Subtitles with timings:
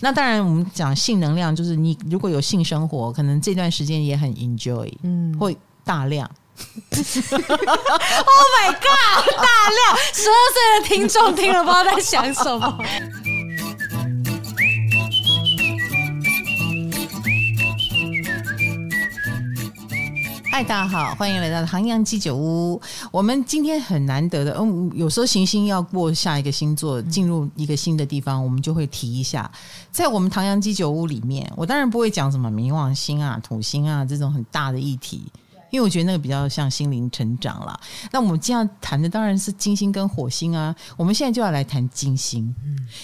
[0.00, 6.28] 那当然，我们讲性能量，就是你如果有性生活，可能这段时间也很 enjoy，嗯，会大量。
[6.58, 9.24] Oh my god！
[9.36, 12.78] 大量十二岁的听众听了不知道在想什么。
[20.58, 22.82] 嗨，大家好，欢迎来到唐阳鸡酒屋。
[23.12, 29.48] 我们今天很难得的，嗯，有时候行星要过下一个星座，进入一个新的地方，我们就会提一下。
[29.92, 35.30] 在我们唐阳鸡酒屋里面，我当然不会讲什么冥王星啊、土星啊这种很大的议题。
[35.70, 37.78] 因为我觉得那个比较像心灵成长啦。
[38.12, 40.74] 那我们今天谈的当然是金星跟火星啊。
[40.96, 42.54] 我们现在就要来谈金星，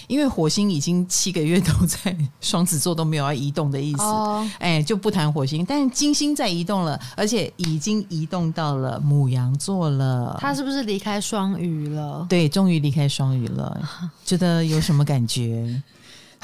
[0.06, 4.02] 因为火星已经七个月都在双子座，都没有要移动的意思。
[4.02, 10.36] 哦，哎，就不谈火星，但是金星在移动了，而且已经移动到了母羊座了。
[10.40, 12.26] 他是不是离开双鱼了？
[12.28, 13.80] 对，终于离开双鱼了。
[14.24, 15.82] 觉得有什么感觉？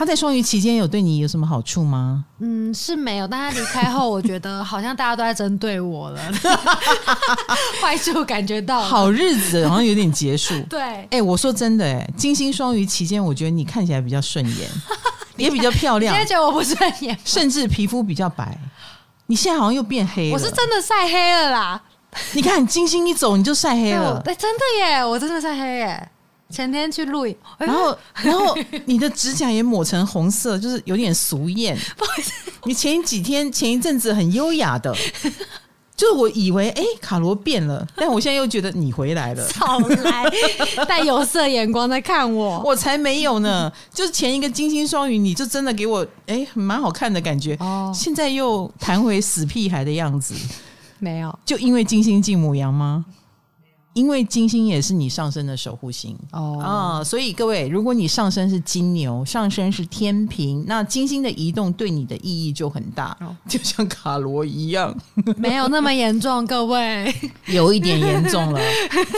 [0.00, 2.24] 他在双鱼期间有对你有什么好处吗？
[2.38, 3.28] 嗯，是没有。
[3.28, 6.22] 但他离开后，我觉得好像大家都在针对我了，
[7.82, 10.58] 坏处感觉到好日子好像有点结束。
[10.70, 14.70] 对，哎、欸，我说真的、欸，哎，金星双鱼期间，我觉得你看起来比较顺眼，
[15.36, 16.14] 也比较漂亮。
[16.14, 18.56] 你现在觉得我不顺眼，甚至皮肤比较白。
[19.26, 20.32] 你现在好像又变黑了。
[20.32, 21.82] 我是真的晒黑了啦！
[22.32, 24.16] 你看金星一走，你就晒黑了。
[24.24, 26.08] 哎、欸，真的耶，我真的晒黑耶。
[26.50, 28.56] 前天去录影，然后然后
[28.86, 31.78] 你的指甲也抹成红色，就是有点俗艳。
[31.96, 32.32] 不好意思，
[32.64, 34.94] 你前几天前一阵子很优雅的，
[35.96, 39.48] 就是我以为哎卡罗变了，但我现在又觉得你回来了。
[39.48, 40.24] 少来
[40.88, 43.70] 带有色眼光在看我，我才没有呢。
[43.92, 47.54] 就是前一个金星双鱼，你就真的给我哎蛮好看的感觉。
[47.60, 50.34] 哦，现在又弹回死屁孩的样子，
[50.98, 51.38] 没有？
[51.44, 53.04] 就因为金星进母羊吗？
[53.92, 56.16] 因为金星也是你上升的守护星。
[56.32, 56.58] 哦。
[56.60, 64.96] 啊，所以各位，如果你上升是金牛，上升是天平，那金星的移动对你的意义就很大，哦、就像卡罗一样，
[65.36, 67.12] 没有那么严重，各位。
[67.48, 68.60] 有一点严重了，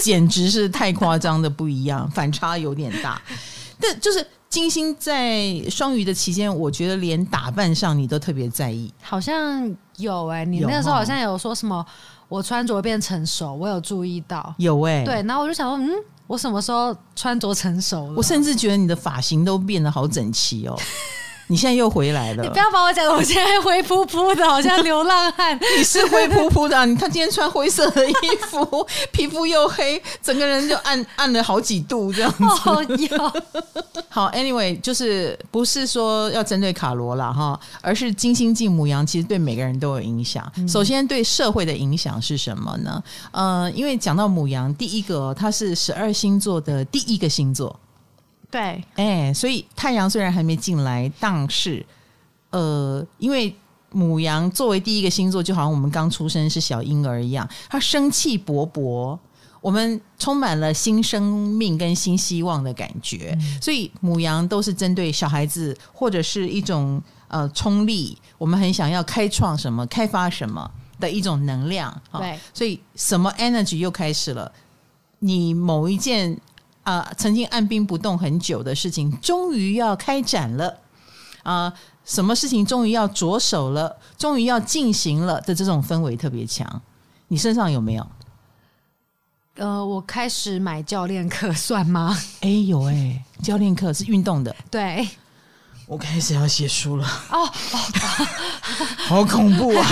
[0.02, 3.20] 简直是太夸张的不一样，反差有点大。
[3.78, 11.84] 但就是金星在双鱼的期间，我觉得连打扮上你都特别在意，好像有哎、欸，你那个时候好像有说什么。
[12.32, 15.92] 我穿着变成熟，我有注意到，有哎、欸，对，然后我就想说，嗯，
[16.26, 18.14] 我什么时候穿着成熟了？
[18.16, 20.74] 我甚至觉得你的发型都变得好整齐哦。
[21.48, 25.58] 你现在又回来了，你不要把我讲的我现在灰扑扑的，好像流浪汉。
[25.76, 28.14] 你是灰扑扑的、啊，你看今天穿灰色的衣
[28.48, 32.44] 服， 皮肤又黑，整个人就暗暗了好几度这样子。
[32.44, 33.32] 哦、
[34.08, 40.50] 好，Anyway，就是不是说要针对卡罗啦哈，而是金星进母羊，其实对每个人都有影响。
[40.56, 43.02] 嗯、首先对社会的影响是什么呢？
[43.30, 47.78] 呃，因为讲到母羊，第一个它是十二星座的第一个星座。
[48.52, 48.60] 对，
[48.96, 51.84] 哎、欸，所以太阳虽然还没进来，但是，
[52.50, 53.56] 呃，因为
[53.90, 59.18] 母羊作为第一个星座，就好像我们刚出生是小婴儿一样，它生气勃勃，
[59.62, 63.34] 我们充满了新生命跟新希望的感觉。
[63.40, 70.70] 嗯、所以母羊都是针对小孩子或者是一种呃冲力，我们很想要开创什么、开发什么
[71.00, 72.02] 的一种能量。
[72.18, 74.52] 对，所以什么 energy 又开始了？
[75.20, 76.38] 你某一件。
[76.82, 80.68] 啊、呃，曾经按兵不动很久的事情，终于要开展了
[81.42, 81.72] 啊、呃！
[82.04, 86.82] 什么事情终于要着手了，终于要进行了的这种氛围特别强。
[87.28, 88.06] 你身上有没有？
[89.54, 92.18] 呃，我开始买教练课算吗？
[92.40, 95.08] 哎，有哎、欸，教练课是运动的，对。
[95.86, 97.44] 我开始要写书了哦，
[99.08, 99.86] 好恐怖啊！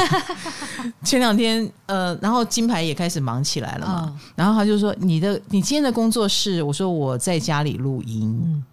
[1.05, 8.65] 前两天呃，然后金牌也开始忙起来了嘛，然后他就说：“你的你今天的工作室？”我说：“我在家里录音。”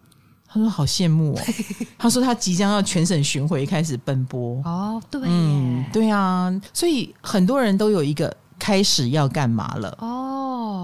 [0.50, 1.42] 他说：“好羡慕哦。
[2.00, 10.27] ”他说：“他即将要全省巡回开始奔波。”哦，对，嗯，对啊，所以很多人都有一个开始要干嘛了哦。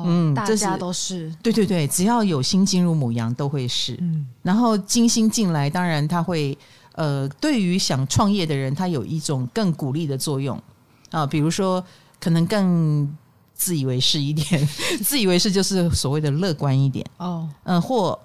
[0.05, 3.97] 嗯，大家都是对对对，只要有心进入母羊都会是。
[4.01, 6.57] 嗯，然后金星进来，当然它会
[6.93, 10.61] 呃，对于想创业的人，他有一种更鼓励的作用
[11.09, 11.25] 啊。
[11.25, 11.83] 比如说，
[12.19, 13.11] 可能更
[13.53, 14.67] 自以为是一点，
[15.03, 17.49] 自以为是就是所谓的乐观一点哦。
[17.63, 18.17] 嗯、呃，或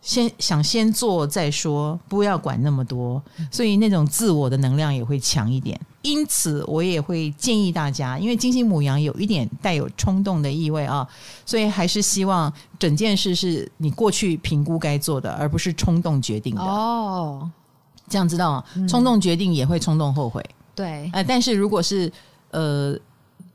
[0.00, 5.78] 先想先做再说，不要管那么多，所以那种自我的能量也会强一点。
[6.04, 11.08] 因此，我也会建议大家，因为金星母羊有一点带有冲动的意味啊，
[11.46, 16.60] 所以还是希望整件事是你过去评估该做的，而不是冲动决定的。
[16.60, 17.50] 哦，
[18.06, 18.86] 这样知道吗？
[18.86, 20.44] 冲动决定也会冲动后悔。
[20.74, 22.12] 对，呃，但是如果是
[22.50, 22.94] 呃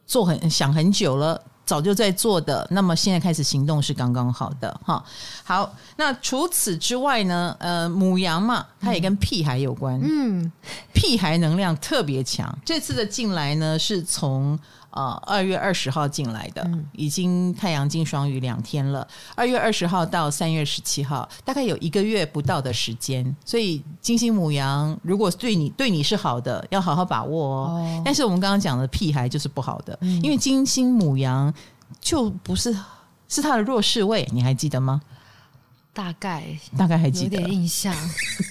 [0.07, 5.03] 做很想很久了，早就在做的，那么现在开始行动是刚刚好的哈。
[5.43, 7.55] 好，那除此之外呢？
[7.59, 9.99] 呃，母羊嘛，它也跟屁孩有关。
[10.03, 10.51] 嗯，
[10.93, 12.57] 屁孩能量特别强。
[12.65, 14.57] 这次的进来呢，是从
[14.91, 19.07] 呃二月二十号进来的，已经太阳进双鱼两天了。
[19.35, 23.35] 二月二十号到三月十七号，大概有一个月不到的时间。
[23.45, 27.57] 所以金星母羊如果对你对你是好的，要好好把握哦。
[27.71, 31.53] 哦，但是我们刚刚讲的屁孩就是不好的，嗯、因为金星母羊。
[31.99, 32.73] 就不是
[33.27, 35.01] 是他的弱势位，你还记得吗？
[35.91, 36.45] 大概
[36.77, 37.93] 大概还记得，有点印象。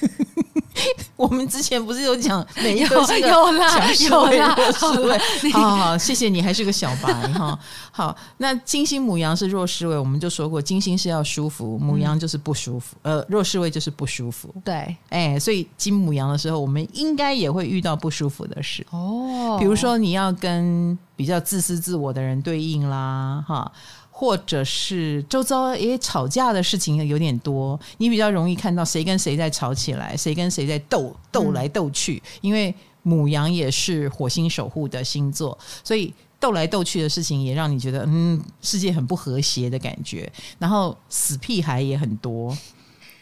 [1.17, 5.19] 我们之前不是有讲每一个是个有啦有啦弱势位？
[5.53, 7.59] 好好 好，谢谢你，还是个小白哈。
[7.91, 14.55] 好，那金星母羊是弱势位，我们就说过，金星是要舒服，母羊就是不舒服，嗯、呃，弱势位就是不舒服。
[14.65, 23.71] 对，哎，所以金母羊的时候，我们应该也会遇到不舒服的事哦，比如说你要跟比较自私自我的人对应啦，哈。
[24.11, 32.21] 或者是周遭也吵架的事情有点多，你比较容易看到谁跟谁在吵起来，谁跟谁在斗斗来斗去。
[32.41, 32.75] 因为
[33.05, 40.29] 母羊也是火星守护的星座，所以斗来斗去的事情也让你觉得嗯，世界很不和谐的感觉。
[40.59, 42.59] 然后死屁孩也很多。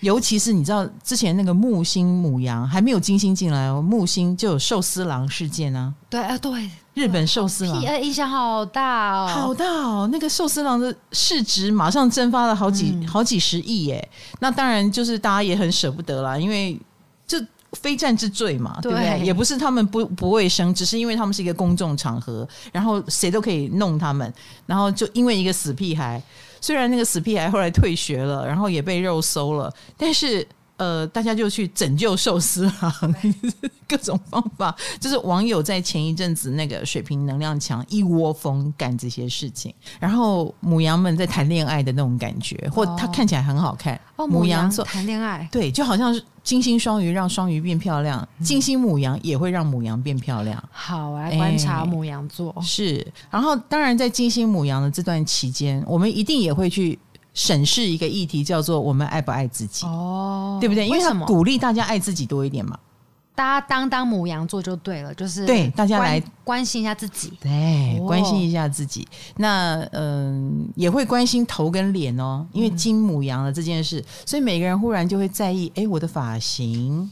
[0.06, 5.92] 尤其是你知道之前那个木星母羊还没有金星进来哦，木星就有寿司郎事件啊。
[6.08, 10.08] 对啊，对，日本寿司郎，印象好大哦，好大哦。
[10.12, 14.08] 那个寿司郎的市值马上蒸发了好几、嗯、好几十亿耶。
[14.38, 16.80] 那当然就是大家也很舍不得啦，因为
[17.26, 17.36] 就
[17.72, 19.26] 非战之罪嘛，对，对不对？
[19.26, 24.32] 也不是他们不不卫生，只是因为他们是一个公众场合，然后谁都可以弄他们，
[24.66, 26.22] 然后就因为一个死屁孩。
[26.66, 30.44] 虽然那个死屁孩后来退学了，然后也被肉搜了，但是
[30.76, 33.14] 呃，大家就去拯救寿司郎，
[33.88, 46.22] 各种方法，就是网友在前一阵子那个水平能量强，一窝蜂干这些事情，然后母羊们在谈恋爱的那种感觉，或他看起来很好看，哦、母羊座谈恋爱，对，就好像是。
[46.46, 50.62] 金星双鱼让双鱼变漂亮，金星母羊也会让母羊变漂亮。
[50.70, 52.52] 好，我来观察母羊座。
[52.52, 56.96] 欸，是，然后当然在金星母羊的这段期间，我们一定也会去
[57.36, 59.86] 审视一个议题，叫做我们爱不爱自己？
[59.86, 60.88] 哦，对不对？
[60.88, 62.76] 因为他鼓励大家爱自己多一点嘛。
[63.34, 69.06] 大家当当母羊座就对了，就是对大家来关心一下自己，对，关心一下自己。
[69.36, 77.10] 那嗯、呃，也会关心头跟脸哦，因为金母羊的这件事，所以每个人忽然就会在意，哎，我的发型，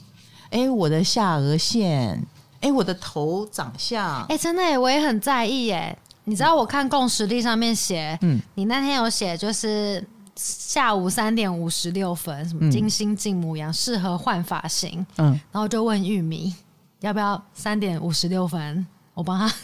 [0.49, 2.27] 哎，我的下颚线，
[2.63, 5.99] 哎，我的头长相，哎，真的，我也很在意耶。
[6.25, 10.05] 你知道我看共识力上面写，嗯，你那天有写就是。
[10.37, 15.07] 下午三点五十六分，什么金星进母羊，适合换发型。
[15.19, 16.53] 嗯，然后就问玉米
[16.99, 18.85] 要不要三点五十六分，
[19.15, 19.55] 我帮他，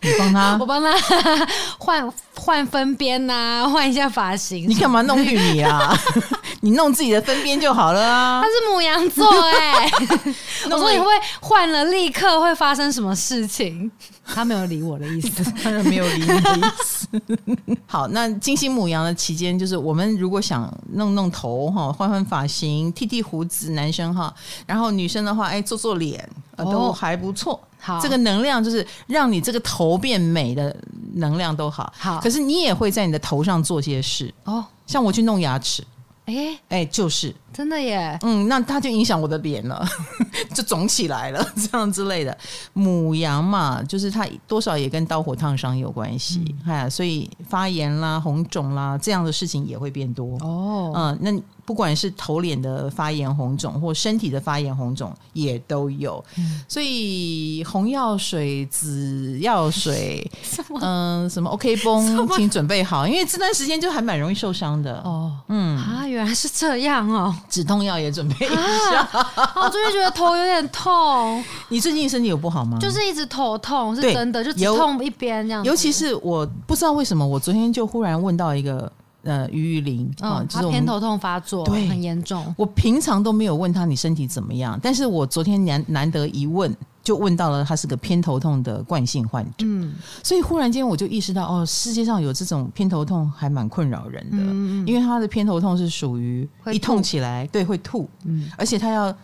[0.00, 0.90] 你帮他， 我帮他
[1.78, 4.66] 换换分边呐，换一下发型。
[4.66, 5.94] 你干嘛弄玉米啊？
[6.64, 8.42] 你弄自己的分边就好了啊。
[8.42, 9.86] 他是母羊座哎，
[10.64, 11.06] 我说你会
[11.38, 13.90] 换了立刻会发生什么事情？
[14.24, 17.06] 他没有理我的意思， 当然没有理你的意思。
[17.86, 24.34] 好，那金星母羊的期间，就是我们如果想弄弄头哈，换换发型，剃剃胡子，男生哈，
[24.66, 26.26] 然后女生的话，哎，做做脸，
[26.56, 27.60] 呃，都还不错。
[27.78, 30.74] 好，这个能量就是让你这个头变美的
[31.16, 31.92] 能量都好。
[31.98, 35.84] 好，可是你也会在你的头上做些事哦，像我去弄牙齿。
[36.26, 39.86] 哎哎，就是真的耶，嗯，那它就影响我的脸了，
[40.54, 42.36] 就肿起来了， 这样之类的。
[42.72, 50.92] 母羊嘛，就是它多少也跟刀火烫伤有关系，哎、嗯，所以发炎啦、红肿啦这样的事情也会变多哦。
[50.94, 51.42] 嗯，那。
[51.64, 56.22] 不管是头脸的发炎红肿，或身体的发炎红肿，也都有。
[56.36, 60.30] 嗯、所以红药水、紫药水，
[60.80, 65.00] 嗯、呃，什么 OK 绷，么请准备好，因为这段时间就还蛮容易受伤的。
[65.04, 67.34] 哦，嗯啊，原来是这样哦。
[67.48, 68.50] 止痛药也准备一
[68.90, 69.00] 下。
[69.00, 71.42] 啊、我最近觉得头有点痛。
[71.70, 72.78] 你最近身体有不好吗？
[72.80, 75.64] 就是一直头痛，是真的，就只痛一边这样。
[75.64, 78.92] 尤其是我不知道为什么，我昨天就忽然问到一个。
[79.24, 82.54] 呃，于玉玲啊，他偏头痛发作，对，很严重。
[82.58, 89.64] 我平常都没有问他你身体怎么样，但是我昨天难难得一问，就问到了他是个偏头痛的惯性患者。
[89.64, 99.16] 嗯，所以忽然间我就意识到，哦，世界上有这种偏头痛还蛮困扰人的，嗯，因为他的偏头痛是属于一痛起来，对，会吐，嗯，而且他要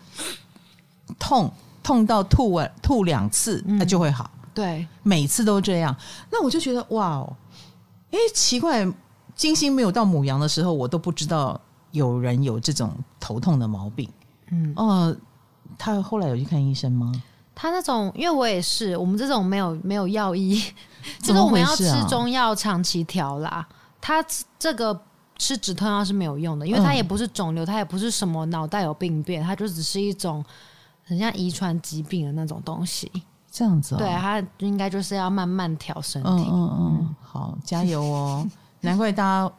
[1.19, 1.53] 痛
[1.83, 5.95] 痛到吐完吐两次，那就会好，对，每次都这样。
[6.33, 7.37] 那我就觉得，哇哦，
[8.13, 8.91] 哎，奇怪。
[9.41, 11.59] 金星没有到母羊的时候，我都不知道
[11.93, 14.07] 有人有这种头痛的毛病。
[14.51, 15.17] 嗯，哦，
[15.79, 17.11] 他后来有去看医生吗？
[17.55, 20.63] 他那种，因为我也是，我们这种没有没有药医，
[21.25, 23.67] 就是我们要吃中药长期调啦。
[23.99, 24.23] 他
[24.59, 25.01] 这个
[25.39, 30.45] 吃止痛药是没有用的，因为它也不是肿瘤，它也不是什么脑袋有病变，它就只是一种
[31.03, 33.11] 很像遗传疾病的那种东西。
[33.51, 36.29] 这样子、哦，对，他应该就是要慢慢调身体。
[36.29, 38.47] 嗯嗯嗯，好，加油哦！
[38.81, 39.53] 难怪大家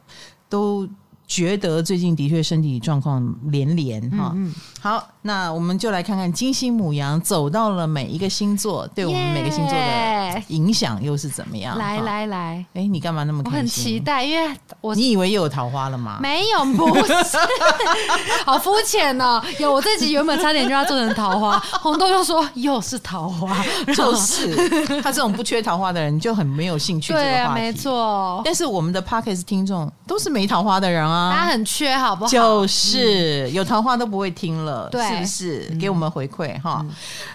[0.48, 0.88] 都。
[1.32, 11.78] 觉得最近的确身体状况连连哈，嗯嗯好，那我们就来看看金星母羊走到了每一个星座，对我们每个星座的影响又是怎么样？
[11.78, 13.56] 来来来，哎，你干嘛那么开心？
[13.56, 16.18] 我很期待，因为我你以为又有桃花了吗？
[16.20, 17.38] 没有，不是，
[18.44, 19.42] 好肤浅哦。
[19.58, 23.64] 有，我这集原本差点就要做成桃花， 红豆又说又是桃花，
[23.96, 24.54] 就是
[25.00, 27.14] 他这种不缺桃花的人就很没有兴趣。
[27.14, 28.42] 对啊，没错。
[28.44, 31.21] 但是我们的 Podcast 听众都是没桃花的人啊。
[31.30, 32.30] 他很缺，好不好？
[32.30, 35.76] 就是有桃花都不会听了，对，是不是？
[35.78, 36.84] 给我们回馈哈，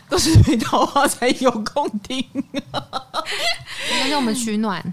[0.09, 2.17] 都是没桃花才有空听。
[2.33, 4.83] 应该是我们取暖，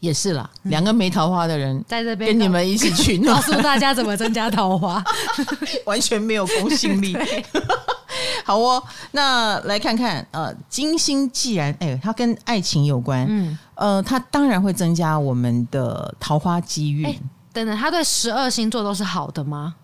[0.00, 0.48] 也是啦。
[0.64, 5.02] 两个没桃花的人在这边跟你们一起取暖，告诉大家怎么增加桃花，
[5.86, 7.16] 完全没有公信力。
[8.44, 8.82] 好哦，
[9.12, 17.18] 那来看看呃，金星既然哎，它跟爱情有关，嗯，呃，它当然会增加我们的桃花机运。
[17.54, 19.76] 等等，他对十二星座都是好的吗？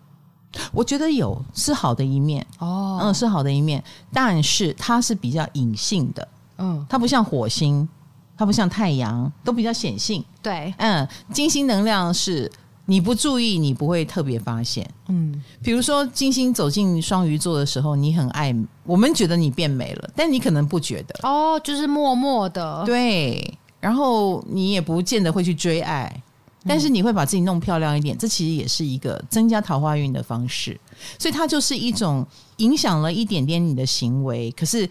[0.73, 7.89] 我觉得有是好的一面哦，嗯，是好的一面，但是它是比较隐性的，嗯，它不像火星，
[8.37, 10.25] 它不像太阳，都比较显性。
[10.43, 12.51] 对，嗯，金星能量是
[12.87, 14.85] 你不注意，你不会特别发现。
[15.07, 26.23] 嗯，比如说金星走进双鱼座的时候，你很爱，我们觉得你变美了，但你可能不觉得哦，就是默默的，对，然后你也不见得会去追爱。
[26.67, 30.79] 但是你会把自己弄漂亮一点，这其实也是一个增加桃花运的方式，
[31.19, 32.27] 所以它就是一种
[32.59, 34.51] 影响了一点点你的行为。
[34.53, 34.89] 可是，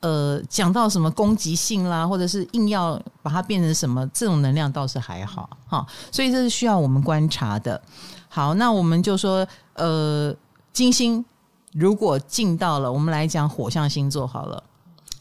[0.00, 5.86] 呃，讲到什么攻击性啦，或者是硬要把它变成什么，这种能量倒是还好哈。
[6.10, 7.80] 所以这是需要我们观察的。
[8.28, 10.34] 好，那我们就说，呃，
[10.72, 11.24] 金星
[11.72, 14.62] 如果进到了，我们来讲火象星座好了。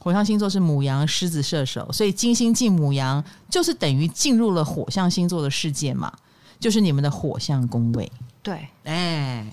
[0.04, 6.12] 火象星座是母羊、狮子、射手，所以金星进母羊，就是等于进入了火象星座的世界嘛，
[6.60, 8.12] 就是你们的火象宫位。
[8.42, 9.48] 对，哎，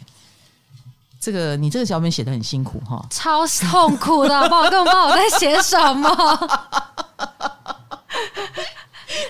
[1.20, 6.10] 这个你这个小本写的很辛苦哈，超痛苦的，不好跟我不知道我在写什么。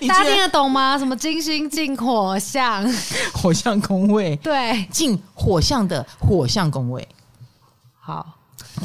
[0.09, 0.97] 大家听得懂吗？
[0.99, 2.83] 什么金星进火象，
[3.37, 7.07] 火象宫位，对，进火象的火象宫位，
[8.01, 8.27] 好。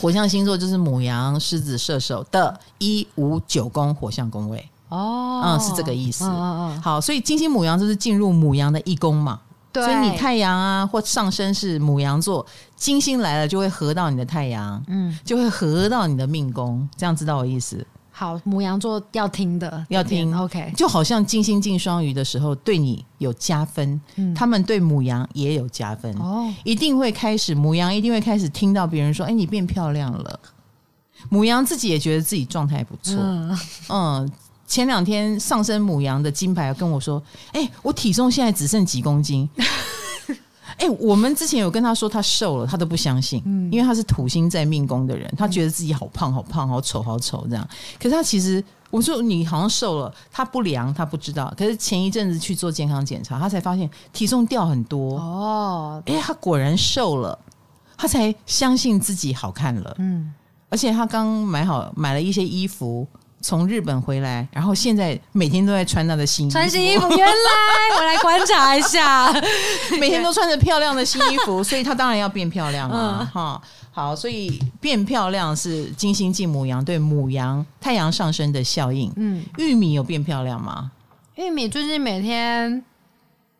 [0.01, 4.69] 火象星座就是母羊、狮子、射手的一五九宫火象宫位。
[4.89, 6.25] 哦，嗯，是这个意思。
[6.25, 9.39] 嗯、好，所以金星母羊就是进入母羊的一宫嘛，
[9.73, 17.85] 对，所以你太阳啊或上升是母羊座，金星来了就会合到你的太阳，嗯，就会合到你的命宫，这样知道我意思？
[18.17, 20.71] 好，母羊座要听的，要听，OK。
[20.77, 30.39] 就好像金星进双鱼的时候，对你有加分，嗯，他们对母羊也有加分哦，一定会开始，母羊一定会开始听到别人说：“哎，你变漂亮了。
[31.27, 34.31] ”母羊自己也觉得自己状态不错，嗯，嗯，
[34.65, 39.49] 前两天上升母羊的金牌跟我说：“哎，我体重现在只剩几公斤。”
[40.77, 47.67] 哎、欸，我们之前有跟他说他瘦了，他都不相信，嗯，因为他是土星在命宫的人，他觉得自己好胖、好胖、好丑、好丑这样。
[47.97, 51.53] 可是他其实，我说你好像瘦了，他不量，他不知道。
[51.57, 56.03] 可是前一阵子去做健康检查，他才发现体重掉很多哦。
[56.07, 57.39] 哎、欸，他果然瘦了，
[57.95, 59.95] 他才相信自己好看了。
[59.99, 60.33] 嗯，
[60.69, 63.07] 而且他刚买好买了一些衣服。
[63.47, 66.53] 从日本回来，然后现在每天都在穿他的新衣服。
[66.53, 69.31] 穿新衣服，原来我来观察一下，
[70.01, 73.29] 每天都穿着漂亮的新衣服， 所以他当然要变漂亮啊！
[73.31, 79.13] 哈、嗯，好，所以变漂亮是金星进母羊对母羊太阳上升的效应。
[79.15, 80.89] 嗯，玉米有变漂亮吗？
[81.35, 82.83] 玉米最近每天，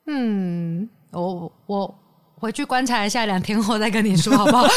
[0.08, 1.96] 嗯，我我。
[2.38, 4.68] 回去观察一下，两天后再跟你说好不好？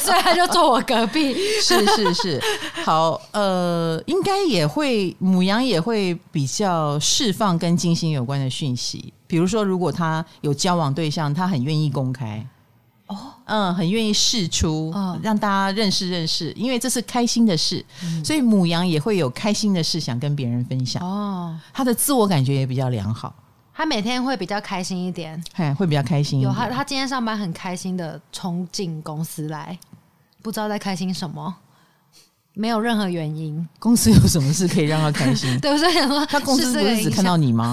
[0.00, 1.34] 所以他就坐我隔壁。
[1.60, 2.42] 是是是，
[2.84, 12.46] 好，呃，应该也会母羊也会比较释放跟金星有关的讯息，比如说，如果他有交往对象，他很愿意公开。
[13.08, 13.16] 哦，
[13.46, 21.02] 嗯，很愿意试出，哦、让大家认识认识，因为这是开心的事，嗯、所以母羊也会有开心的事想跟别人分享。
[21.02, 23.34] 哦，他的自我感觉也比较良好。
[23.78, 26.52] 他每天会比较开心一点，嘿，会比较开心一点。
[26.52, 29.78] 有他，他今天上班很开心的冲进公司来，
[30.42, 31.54] 不知道在开心什么，
[32.54, 33.68] 没有任何原因。
[33.78, 35.56] 公司有什么事可以让他开心？
[35.62, 37.72] 对，我在想说，他公司不是只看到你吗？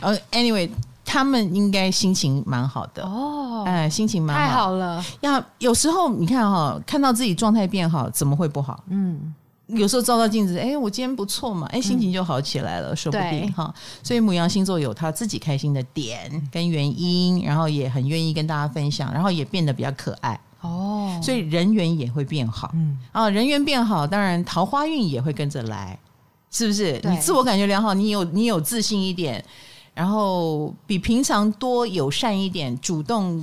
[0.00, 0.68] 呃， anyway，
[1.04, 5.00] 他们应该心情蛮好的哦，哎，心情蛮好，太好了。
[5.20, 8.82] 要有时候你看哈、哦，看到自己状态变好，怎么会不好？
[8.88, 9.32] 嗯，
[9.68, 13.74] 有时候照照镜子，哎，我今天不错嘛，哎，心情就好起来了，嗯、说不定哈。
[14.02, 22.70] 所以母羊星座有他自己开心的点跟原因，然后也很愿意跟大家分享，然后也变得比较可爱哦，所以人缘也会变好。
[22.74, 25.98] 嗯啊，人缘变好，当然桃花运也会跟着来，
[26.50, 27.00] 是不是？
[27.04, 29.44] 你自我感觉良好，你有你有自信一点。
[29.94, 33.42] 然后比平常多友善一点，主动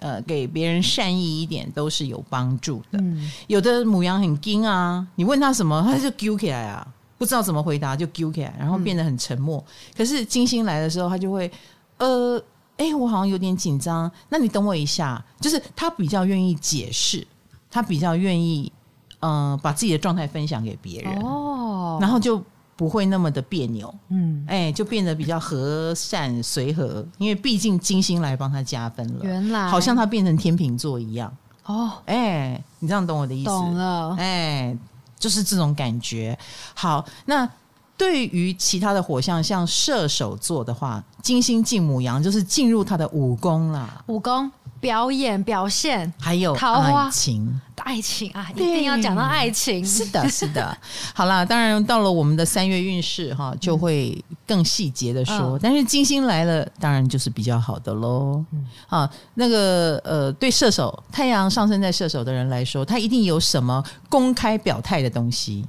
[0.00, 2.98] 呃给别人善意一点，都是有帮助的。
[3.00, 6.86] 嗯、有的母羊很惊啊，你问他什么，他就揪起来啊，
[7.18, 9.58] 不知道怎么回答就揪起来，然后变得很沉默。
[9.58, 11.50] 嗯、可是金星来的时候，他就会
[11.98, 12.42] 呃，
[12.76, 15.24] 哎，我好像有点紧张，那你等我一下。
[15.40, 17.26] 就是他比较愿意解释，
[17.70, 18.72] 他比较愿意
[19.20, 22.42] 嗯、呃、把自己的状态分享给别人哦，然后就。
[22.76, 29.68] 不会那么的别扭，嗯，哎，就变得比较和善随和，因为毕竟金星来帮他加分了，原来。
[29.68, 31.32] 好像他变成天秤座一样。
[31.66, 33.50] 哦，哎，你这样懂我的意思？
[33.50, 34.76] 懂了，哎，
[35.18, 36.36] 就是这种感觉。
[36.74, 37.48] 好，那
[37.96, 44.50] 对于其他的火象，像射手座的话，金星进母羊，就是进入他的五宫了，五宫。
[44.84, 49.82] 表演表现，还有桃花情，爱情啊，一定要讲到爱情。
[49.82, 50.76] 是的，是的。
[51.14, 55.56] 好啦，当然到了我们的三月运势哈，就会更细节的说。
[55.56, 58.44] 嗯、但是金星来了，当然就是比较好的喽。
[58.52, 65.64] 嗯、啊，那个呃，对射手太阳上升在射手的人来说，他一定有什么公开表态的东西，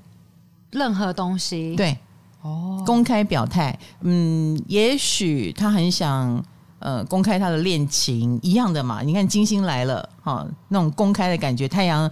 [0.72, 1.74] 任何东西。
[1.78, 1.98] 对，
[2.42, 6.44] 哦，公开表态，嗯，也许他很想。
[6.86, 9.02] 呃，公开他的恋情一样的嘛？
[9.02, 11.68] 你看金星来了，哈、哦，那种公开的感觉。
[11.68, 12.08] 太阳，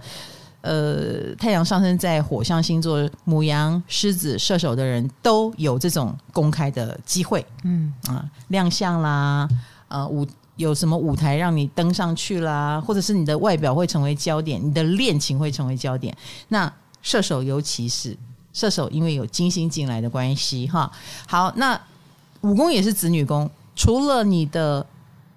[0.62, 7.46] 呃，太阳上升在火象星座，母羊、狮子、射手的人都有这种公开的机会。
[7.62, 9.48] 嗯啊，亮相啦，
[9.86, 10.26] 呃，舞
[10.56, 16.12] 有什么舞台让你登上去啦，或者是你的外表会成为焦点，你的恋情会成为焦点。
[16.48, 18.16] 那射手尤其是
[18.52, 20.90] 射手，因为有金星进来的关系，哈。
[21.28, 21.80] 好，那
[22.40, 23.48] 五宫也是子女宫。
[23.76, 24.86] 除了你的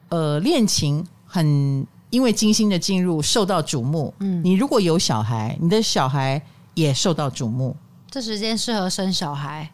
[0.09, 6.41] 呃恋情很因为金星的进入受到瞩目，嗯，你如果有小孩，你的小孩
[6.73, 7.75] 也受到瞩目。
[8.09, 9.69] 这时间适合生小孩？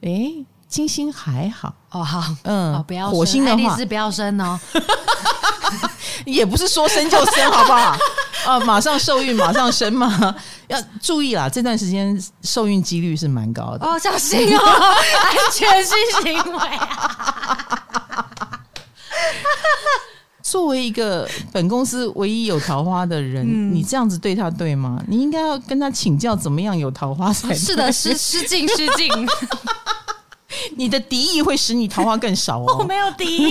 [0.00, 1.74] 诶，金星还好。
[1.90, 3.76] 哦，好，嗯，哦、不要火星的话。
[3.76, 4.58] 是不要生哦，
[6.26, 7.96] 也不是说生就生，好不好？
[8.46, 10.34] 啊，马上受孕，马上生嘛，
[10.68, 17.66] 要注意啦，这段时间受孕几率是蛮高的哦，小心哦， 安全性行为啊。
[20.42, 25.00] 作为一个本公司唯一有桃花的人，嗯、你这样子对他对吗？
[25.06, 27.56] 你应该要跟他请教怎么样有桃花才对。
[27.56, 29.28] 是的，失失敬失敬。
[30.76, 32.78] 你的敌意会使你桃花更少哦。
[32.80, 33.50] 我没有敌意。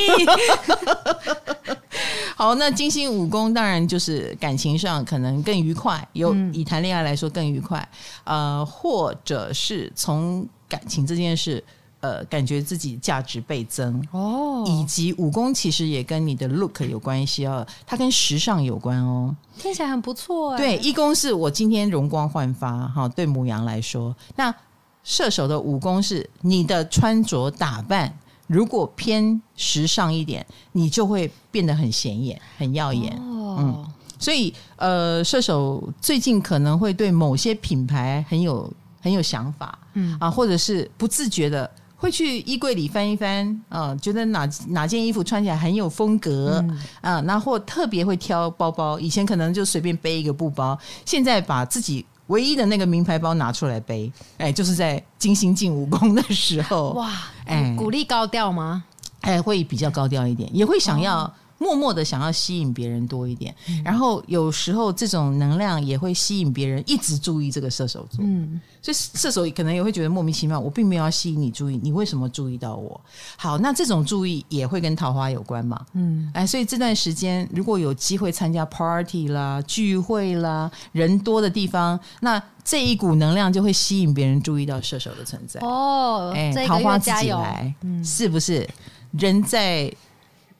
[2.40, 7.86] 好，那金星武功当然就是感情上可能更愉快，有以谈恋爱来说更愉快，
[8.24, 11.62] 呃，或者是从感情这件事。
[12.02, 20.58] 呃，感觉自己价值倍增哦，以及武功其实也跟你的 look 有关系哦，它跟时尚有关哦，听起来很不错哎。
[20.58, 24.56] 对，一宫是我今天容光焕发哈，对母羊来说，那
[25.04, 28.18] 射手的武功是你的穿着打扮，
[28.50, 33.58] 如果偏时尚一点，你就会变得很显眼、很耀眼哦。
[33.60, 38.68] 嗯，所以呃，射手最近可能会对某些品牌很有
[39.00, 41.70] 很有想法，嗯啊，或者是不自觉的。
[42.02, 57.12] 会去衣柜里翻一翻，啊、呃，觉得哪哪件衣服穿起来很有风格，嗯、啊，那或特别会挑包包，以前可能就随便背一个布包，现在把自己唯一的那个名牌包拿出来背，哎，就是在金星进武功的时候，哇，
[57.46, 58.84] 哎，鼓励高调吗？
[59.22, 61.32] 哎，会比较高调一点，也会想要。
[61.60, 68.24] 哦默默的想要吸引别人多一点，嗯、然后有时候这种能量也会吸引别人一直注意这个射手座。
[68.24, 73.00] 嗯，所以射手可能也会觉得莫名其妙，我并没有要吸引你注意，你为什么注意到我？
[73.38, 75.86] 好，那这种注意也会跟桃花有关嘛？
[75.94, 85.60] 嗯，哎，所以这段时间如果有机会参加 party 啦、聚会啦、人多的地方，那这一股能量就会吸引别人注意到射手的存在。
[85.60, 88.68] 哦，哎，桃花自己来，嗯、是不是？
[89.12, 89.94] 人在。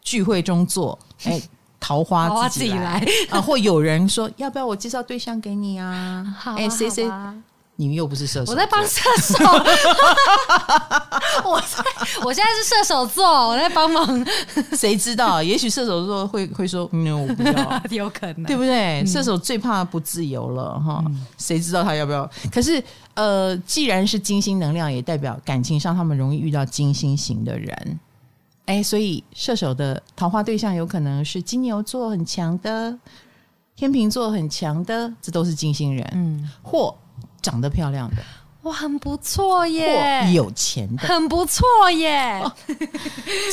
[0.02, 1.44] 聚会中做， 哎、欸，
[1.80, 3.40] 桃花自己来， 啊！
[3.40, 6.26] 或有人说，要不要我介绍对象给你啊？
[6.58, 7.34] 哎、啊，谁谁、欸，
[7.76, 9.46] 你们又不是射手，我在帮射手，
[11.50, 11.84] 我在，
[12.26, 14.26] 我现在是射手座，我在帮忙。
[14.74, 15.42] 谁知道？
[15.42, 19.02] 也许射手座会会说，嗯，我不要，有可能，对不对？
[19.02, 21.02] 嗯、射手最怕不自由了哈，
[21.38, 22.30] 谁、嗯、知道他要不要？
[22.52, 22.84] 可是，
[23.14, 28.00] 呃，既然是金星能量，也代表感情上他们容易遇到金星型的人。
[28.70, 32.96] 哎，所以射手的桃花对象有可能是金牛座很强的，
[33.76, 36.96] 天秤座很强的，这都是金星人，嗯，或
[37.42, 38.18] 长得漂亮的。
[38.64, 40.30] 哇，很不错耶！
[40.34, 42.42] 有钱的，很不错耶！
[42.44, 42.52] 哦、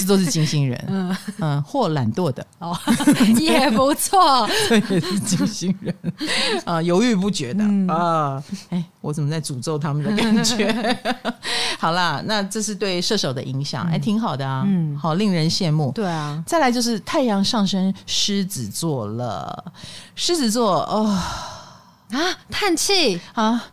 [0.01, 1.17] 这都是金星人，嗯。
[1.39, 2.45] 嗯，或懒惰的。
[2.59, 2.77] 哦，
[3.39, 5.95] 也不错， 这也是金星人。
[6.65, 8.43] 啊，犹豫不决的、嗯、啊！
[8.71, 10.75] 哎，我怎么在诅咒他们的感觉？
[11.79, 15.93] 好啦，那这是对射手的影响，哎、嗯，挺好的啊，嗯，好令人羡慕。
[15.93, 19.73] 对啊，再来就是太阳上升狮子座了，
[20.17, 21.17] 狮子座哦。
[22.11, 22.19] 啊，
[22.51, 23.21] 叹气。
[23.35, 23.67] 啊。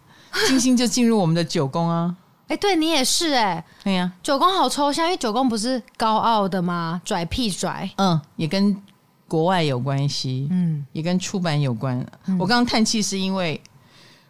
[0.48, 2.16] 金星就进入我们的九宫啊！
[2.48, 7.02] 哎、欸，对你也是哎、欸，对呀、啊，九宫好抽象，因为九宫不是高傲的吗？
[7.06, 8.76] 拽屁拽，嗯，也跟
[9.28, 11.98] 国外有关系，嗯，也跟出版有关。
[12.28, 13.60] 嗯、我刚刚叹气是因为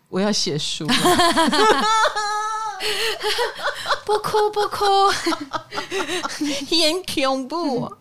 [0.09, 0.85] 我要写书，
[4.05, 4.85] 不哭不哭，
[6.69, 7.91] 很恐怖，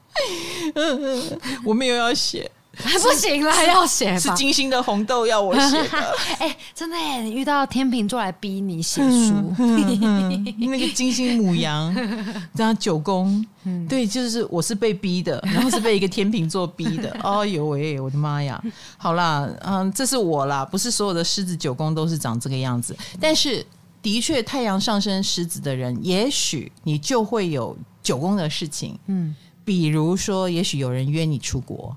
[1.64, 2.50] 我没有要写。
[3.02, 5.98] 不行了，要写是金星的红豆要我写的。
[6.40, 6.96] 哎、欸，真的
[7.28, 11.94] 遇到天秤座来逼你写书，那个金星母羊，
[12.56, 17.14] 这样九宫，嗯、对，就是我是被逼的，然后是被一个天秤座逼的。
[17.22, 18.58] 哦呦喂，我的妈呀！
[18.96, 22.96] 好啦，嗯，这是我啦，不是所有的狮子九宫都是长这个样子。
[23.20, 23.64] 但是
[24.00, 28.98] 的确，太阳上升狮子的人，也许你就会有九宫的事情。
[29.08, 31.94] 嗯，比如说，也许有人约你出国。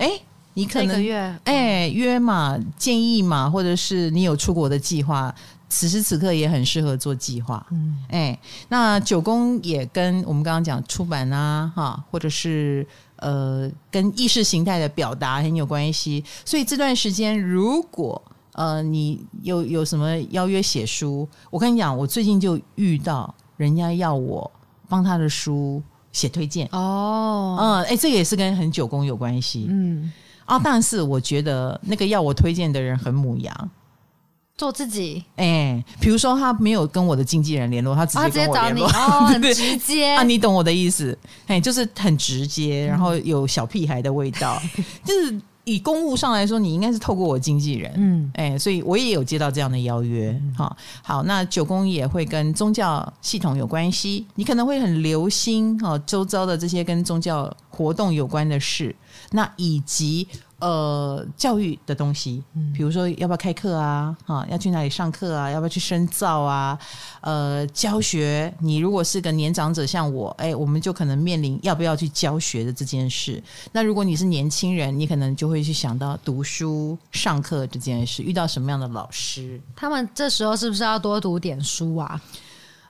[0.00, 0.18] 哎，
[0.54, 5.32] 你可能约哎约嘛，建议嘛，或者是你有出国的计划，
[5.68, 7.64] 此时此刻也很适合做计划。
[7.70, 8.38] 嗯，哎，
[8.70, 12.86] 那九宫也跟我们刚刚讲出版啊，哈，或者是
[13.16, 16.24] 呃，跟意识形态的表达很有关系。
[16.46, 18.20] 所以这段时间，如果
[18.52, 24.50] 呃你有有什么邀约写书，我跟你讲，我最近就遇到人家要我
[24.88, 25.82] 帮他的书。
[26.12, 26.68] 写推荐。
[26.72, 30.12] 哦，嗯，哎、欸，这个也是跟很久工有关系，嗯。
[30.44, 33.70] 啊，但是我觉得那个要我推荐的人很母羊，
[34.56, 38.90] 做自己，哎、欸，比如说他没有跟我的经纪人联络，他直接跟我联络，哦，
[39.22, 40.16] 哦，很直接。
[40.16, 44.60] 啊，你懂我的意思，哎、欸，就是很直接，然后有小屁孩的味道，
[45.04, 45.40] 就是。
[45.70, 58.94] 以公务上来说，你应该是透过我经纪人，嗯，哎、欸，所以我也有接到这样的邀约，好，好，那九宫也会跟宗教系统有关系，你可能会很留心哦，周遭的这些跟宗教活动有关的事，
[59.30, 60.26] 那以及。
[60.60, 62.42] 呃，教育的东西，
[62.74, 64.16] 比如说要不要开课啊？
[64.26, 65.50] 啊，要去哪里上课啊？
[65.50, 66.78] 要不要去深造啊？
[67.22, 73.42] 呃，教学，你如果是个年长者，像我，哎，我们就可能面临要不要去教学的这件事。
[73.72, 79.60] 那如果你是年轻人，你可能就会去想到读书、上课这件事，遇到什么样的老师？
[79.74, 82.20] 他们这时候是不是要多读点书啊？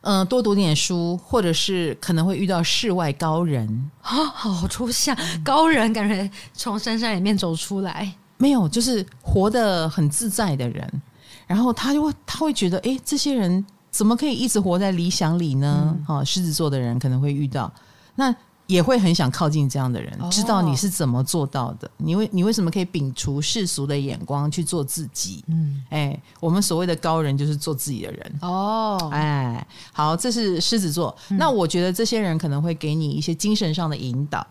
[0.02, 11.02] 嗯，多读点书，或者是可能会遇到世外高人啊，好抽象，高人感觉从深山里面走出来，没有，就是活得很自在的人，
[11.46, 15.96] 然后他就会他会觉得，哎，这些人怎么可以一直活在理想里呢？
[16.06, 17.72] 哈、嗯，狮子座的人可能会遇到
[18.14, 18.34] 那。
[18.70, 21.90] 也会很想靠近这样的人，知道你是怎么做到的。
[21.96, 25.44] 你为你为什么可以摒除世俗的眼光去做自己？
[25.48, 28.38] 嗯，哎，我们所谓的高人就是做自己的人。
[28.42, 31.16] 哦，哎，好，这是狮子座。
[31.30, 34.46] 那我觉得这些人可能会给你一些精神上的引导。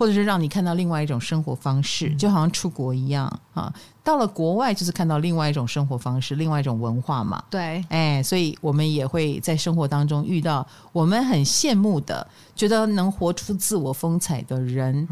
[0.00, 3.70] 或者是让你看到另外一种生活方式，嗯、就好像出国一样啊，
[4.02, 7.44] 到了国外就是看到另外一种生活方式，另外一种文化嘛。
[7.50, 15.06] 对，哎，所以我们也会在生活当中遇到我们很羡慕的，觉得能活出自我风采的人。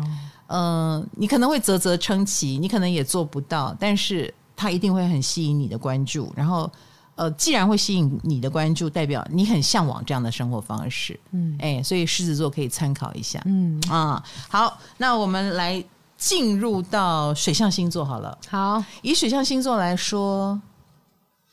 [0.46, 6.70] 嗯、呃，你可能会啧啧称奇，你可能也做不到，但是他一定会很吸引你的关注，然后。
[7.18, 13.82] 呃，既然会吸引你的关注，代表你很向往这样的生活方式，嗯，哎，所以狮子座可以参考一下，嗯。
[13.90, 15.84] 啊，好，那我们来
[16.16, 18.38] 进入到水象星座好了。
[18.48, 20.60] 好，以水象星座来说，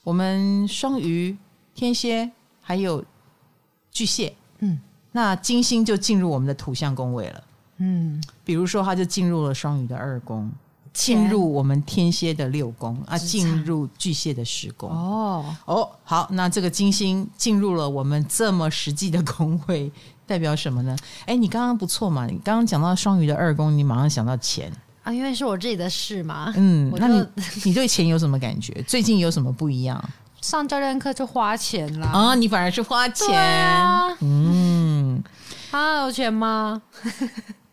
[0.03, 1.35] 我们双鱼、
[1.73, 2.29] 天蝎
[2.61, 3.03] 还有
[3.91, 4.79] 巨蟹，嗯，
[5.11, 7.43] 那金星就进入我们的土象宫位了，
[7.77, 10.51] 嗯，比如说，它就进入了双鱼的二宫。
[10.95, 19.91] 进入我们天蝎的六宫啊，进入巨蟹的十宫哦哦，好，那这个金星进入了我们这么实际的宫位，
[20.25, 20.95] 代表什么呢？
[21.25, 24.71] 哎，你刚刚不错嘛，你刚刚讲到双鱼的二宫，你马上想到钱
[25.03, 26.53] 啊，因为是我自己的事嘛。
[26.55, 27.27] 嗯， 那你
[27.65, 28.73] 你对钱有什么感觉？
[28.87, 30.01] 最近有什么不一样？
[30.39, 35.21] 上教练课就花钱啦啊，你反而是花钱，啊，嗯，
[35.71, 36.81] 啊，有钱吗？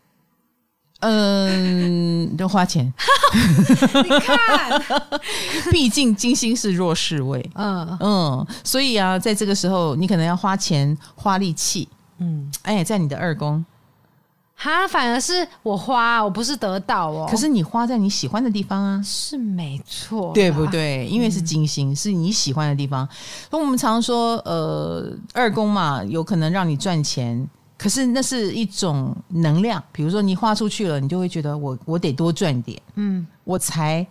[1.02, 2.84] 嗯， 都花钱。
[4.02, 4.82] 你看，
[5.70, 11.88] 毕竟金星是弱势位，嗯嗯，所以啊，在这个时候，你可能要花钱、花力气，
[12.18, 13.64] 嗯，哎，在你的二宫，
[14.54, 17.26] 哈，反而是我花，我不是得到哦。
[17.28, 21.06] 可是你花在你喜欢的地方啊，是没错，对不对？
[21.06, 23.08] 因为是金星，嗯、是你喜欢的地方。
[23.50, 29.82] 那我们常说，呃，二宫嘛，有可能让你赚钱，可是那是一种能量。
[29.92, 34.06] 比如说你花出去了，你就会觉得我我得多赚点，嗯，我才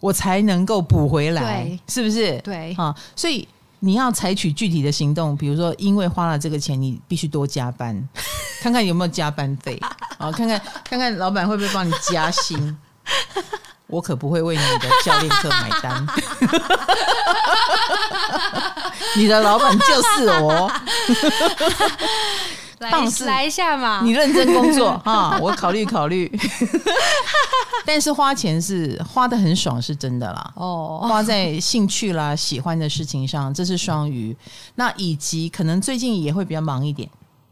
[0.00, 2.38] 我才能够补回来，是不是？
[2.38, 3.46] 对，啊，所以。
[3.80, 7.96] 你要采取具体的行动，比如说，因为花了这个钱，你必须多加班，
[8.60, 9.80] 看看有没有加班费，
[10.18, 12.76] 啊， 看看看看老板会不会帮你加薪，
[13.86, 16.04] 我可不会为你的教练课买单，
[19.14, 19.86] 你的老板就
[20.18, 20.68] 是我。
[22.80, 24.00] 来一下嘛！
[24.04, 26.30] 你认真工作哈，我考虑考虑。
[27.84, 30.52] 但是花钱是花的很爽，是真的啦。
[30.54, 34.36] 哦，花在兴趣啦、喜欢的事情上，这是双鱼。
[34.74, 37.08] 那以及可能最近也会比较忙一点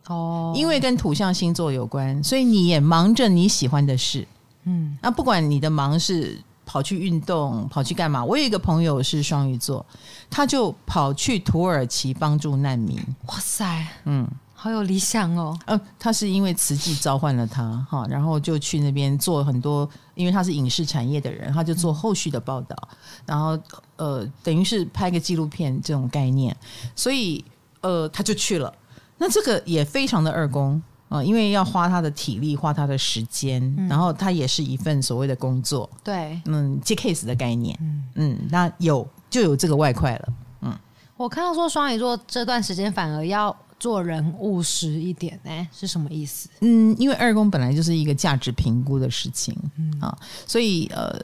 [0.08, 4.26] 哦，因为跟土象星座有关，所以你也忙着你喜欢的事。
[4.64, 9.84] 嗯，那不管你的忙是跑去运动、跑去干嘛，我有一个朋友是双鱼座，
[10.28, 13.00] 他就跑去土耳其帮助难民。
[13.26, 14.28] 哇塞，嗯。
[14.66, 15.57] 好有理想哦！
[15.64, 22.76] 呃，他是因为慈济召唤了他哈，然后就去那边做很多，因为他是影视产业的人，他就做后续的报道，
[23.24, 23.57] 然后
[23.94, 26.57] 呃，等于是拍个纪录片这种概念，
[26.96, 27.44] 所以
[27.81, 28.74] 呃，他就去了。
[29.18, 40.29] 那这个也非常的二宫啊，呃，因为要花他的体力，花他的时间，嗯，然后他也是一份所谓的工作，对，嗯，接 case 的概念，嗯嗯，那有就有这个外快了，
[40.62, 40.76] 嗯。
[41.16, 43.57] 我看到说双鱼座这段时间反而要。
[43.78, 46.48] 做人务实一点，呢，是什么意思？
[46.60, 51.18] 嗯，因为二宫本来就是一个价值评估的事情，嗯啊，所以呃，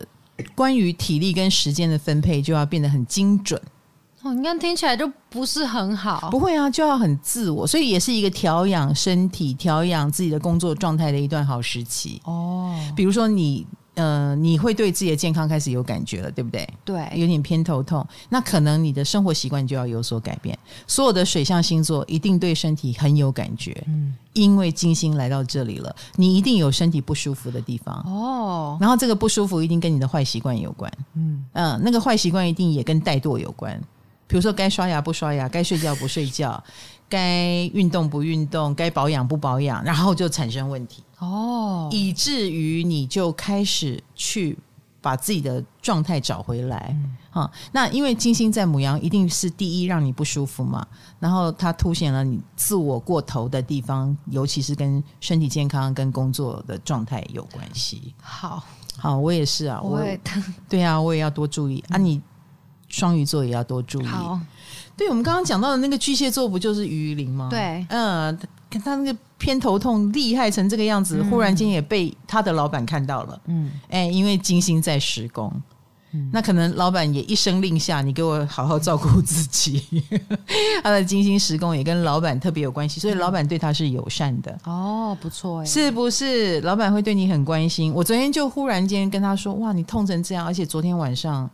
[0.54, 3.60] 关于体力跟时间的分配就要变得很精准。
[4.22, 6.30] 哦，你看听起来就不是很好。
[6.30, 12.20] 不会啊，就要很自我，所以也是一个调养身体、调养自己的工作状态的一段好时期。
[12.24, 13.66] 哦，比如说你。
[13.94, 16.66] 呃，你会对自己的健康开始有感觉了，对不对？
[16.82, 20.58] 对，有点偏头痛，那可能你的生活习惯就要有所改变。
[20.86, 28.78] 所有的水象星座一定对身体很有感觉，嗯，因为金星来到这里了，你一定有身体不舒服的地方哦。
[28.80, 33.78] 然后这个不舒服一定跟你的坏习惯有关，嗯嗯，那个坏习惯一定也跟怠惰有关，
[34.26, 36.64] 比如说该刷牙不刷牙，该睡觉不睡觉，
[37.10, 41.02] 该运动不运动，该保养不保养，然后就产生问题。
[41.22, 44.58] 哦，以至于你就开始去
[45.00, 46.96] 把自己的状态找回来，
[47.30, 47.70] 哈、嗯。
[47.70, 50.84] 那因为金星在母羊，一定是第一让你不舒服嘛。
[51.20, 58.12] 然后它凸显了你自我过头的地方，尤其是跟身体健康、跟工作的状态有关系。
[58.20, 58.64] 好，
[58.98, 60.20] 好，我也是啊，我也
[60.68, 61.98] 对啊，我也要多注意、嗯、啊。
[61.98, 62.20] 你
[62.88, 64.06] 双鱼座也要多注意。
[64.06, 64.40] 好，
[64.96, 67.46] 对我们刚刚讲到的那个巨蟹座，不就是鱼鳞吗？
[67.48, 68.36] 对，嗯。
[68.78, 73.40] 他那个偏头痛厉害成这个样子，嗯、忽然间也被他的老板看到了。
[73.46, 75.52] 嗯，哎，因为金星在施工，
[76.12, 79.84] 嗯、那可能老板也一声令下，你给我好好照顾自己。
[80.10, 80.20] 嗯、
[80.84, 84.58] 他的金星施工也跟老板特别有关系，所以老板对他是友善的。
[84.64, 86.60] 哦，不错哎，是不是？
[86.62, 87.92] 老板会对你很关心。
[87.92, 91.48] 我昨天就忽然间跟他说：“哇，你痛成这样，而且昨天晚上。”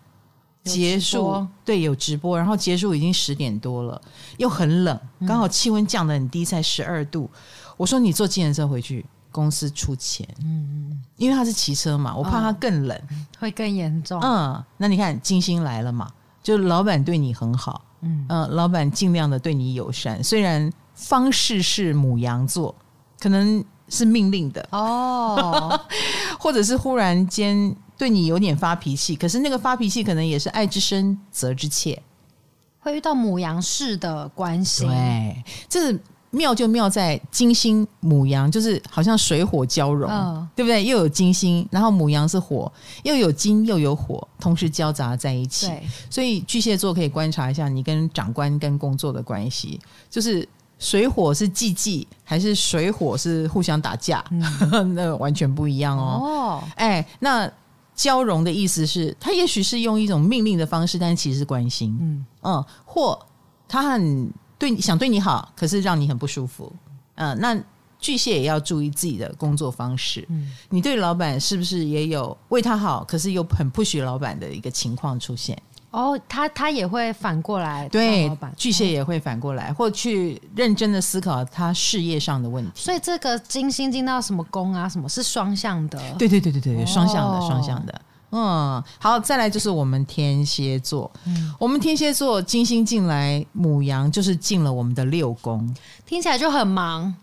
[0.68, 4.00] 结束，对，有直播，然后结束已经十点多了，
[4.36, 7.28] 又很冷，刚好气温降得很低，才十二度。
[7.76, 10.28] 我说你坐计程车回去，公司出钱。
[10.42, 14.20] 嗯嗯，因为他是骑车嘛，我怕他更冷，哦、会更严重。
[14.20, 16.10] 嗯，那你看金星来了嘛，
[16.42, 22.74] 就老板对你很好，嗯嗯，老板尽量的对你友善，虽然方式是母羊座，
[23.20, 25.80] 可能是命令的哦，
[26.38, 27.74] 或者是忽然间。
[27.98, 32.00] 对你有点发脾气，可是那个发脾气可能也是爱之深责之切，
[32.78, 34.86] 会遇到母羊式的关系。
[34.86, 35.98] 对，这
[36.30, 40.84] 妙就妙在金星母羊，就是好像水火交融，哦、对不对？
[40.84, 42.70] 又有金星，然后母羊是火，
[43.02, 45.68] 又有金又有火，同时交杂在一起。
[46.08, 54.24] 所以巨蟹座可以观察一下你跟长官跟工作的关系，就是水火是忌忌，还是水火是互相打架？
[54.30, 56.20] 嗯、 那完全不一样哦。
[56.22, 57.50] 哦，哎，那。
[57.98, 62.24] 交融的意思是，他也许是用一种命令的方式，但是其实是关心，嗯。
[62.42, 63.18] 嗯，或
[63.66, 66.72] 他很对你想对你好，可是让你很不舒服，
[67.16, 67.60] 嗯，那
[67.98, 75.60] 巨蟹也要注意自己的工作方式，嗯，你对老板是不是也有为他好，可是又很不许老板的一个情况出现？
[75.90, 82.72] 哦，他他也会反过来，对，巨蟹也会反过来，或去认真的思考他事业上的问题。
[82.74, 84.88] 所以这个金星进到什么宫啊？
[84.88, 85.98] 什么是双向的？
[86.18, 88.00] 对对对对对，双向的，双向的。
[88.30, 91.10] 嗯，好，再来就是我们天蝎座。
[91.24, 95.74] 嗯，我们天蝎座金星进来母羊，就是进了我们的六宫，
[96.04, 97.14] 听起来就很忙。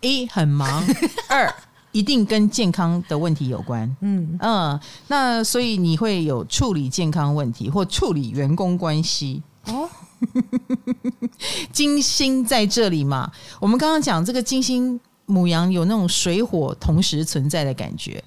[0.00, 0.84] 一很忙，
[1.28, 1.52] 二
[1.94, 3.88] 一定跟健康的问题有关。
[4.00, 9.88] 嗯嗯，那所以你会有处理健康问题或处理员工关系哦。
[11.72, 13.30] 金星在这里嘛，
[13.60, 18.22] 我们刚刚讲这个金星母羊有那种水火同时存在的感觉。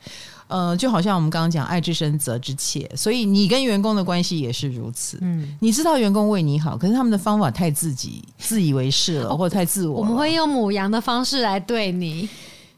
[0.47, 5.17] 呃，就好像我们刚刚讲“爱之深，责之切”，所以你跟员工的关系也是如此。
[5.19, 9.99] 嗯，你知道员工为你好，可是他们的方法太自己、自以为是了，或者太自我。
[9.99, 12.29] 我们会用母羊的方式来对你，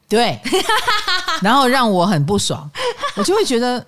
[0.09, 0.37] 对，
[1.41, 2.69] 然后让我很不爽，
[3.15, 3.85] 我就会觉得，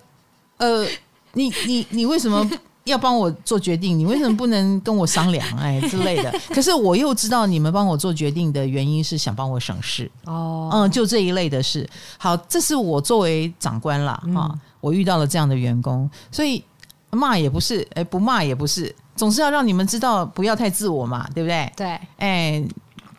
[0.56, 0.86] 呃，
[1.32, 2.48] 你你你为什么？
[2.84, 5.46] 要帮我做决定，你为什么不能跟我商量？
[5.56, 6.34] 哎，之类的。
[6.52, 11.88] 可是我又知道你们帮我做决定的原因是想帮我省事哦，嗯，就这一类的事。
[12.18, 16.64] 好，这是我作为长官啦，啊，嗯，我遇到了这样的员工，所以
[17.10, 21.72] 骂也不是，哎，不骂也不是，总是要让你们知道不要太自我嘛，对不对？
[21.76, 22.64] 对，哎，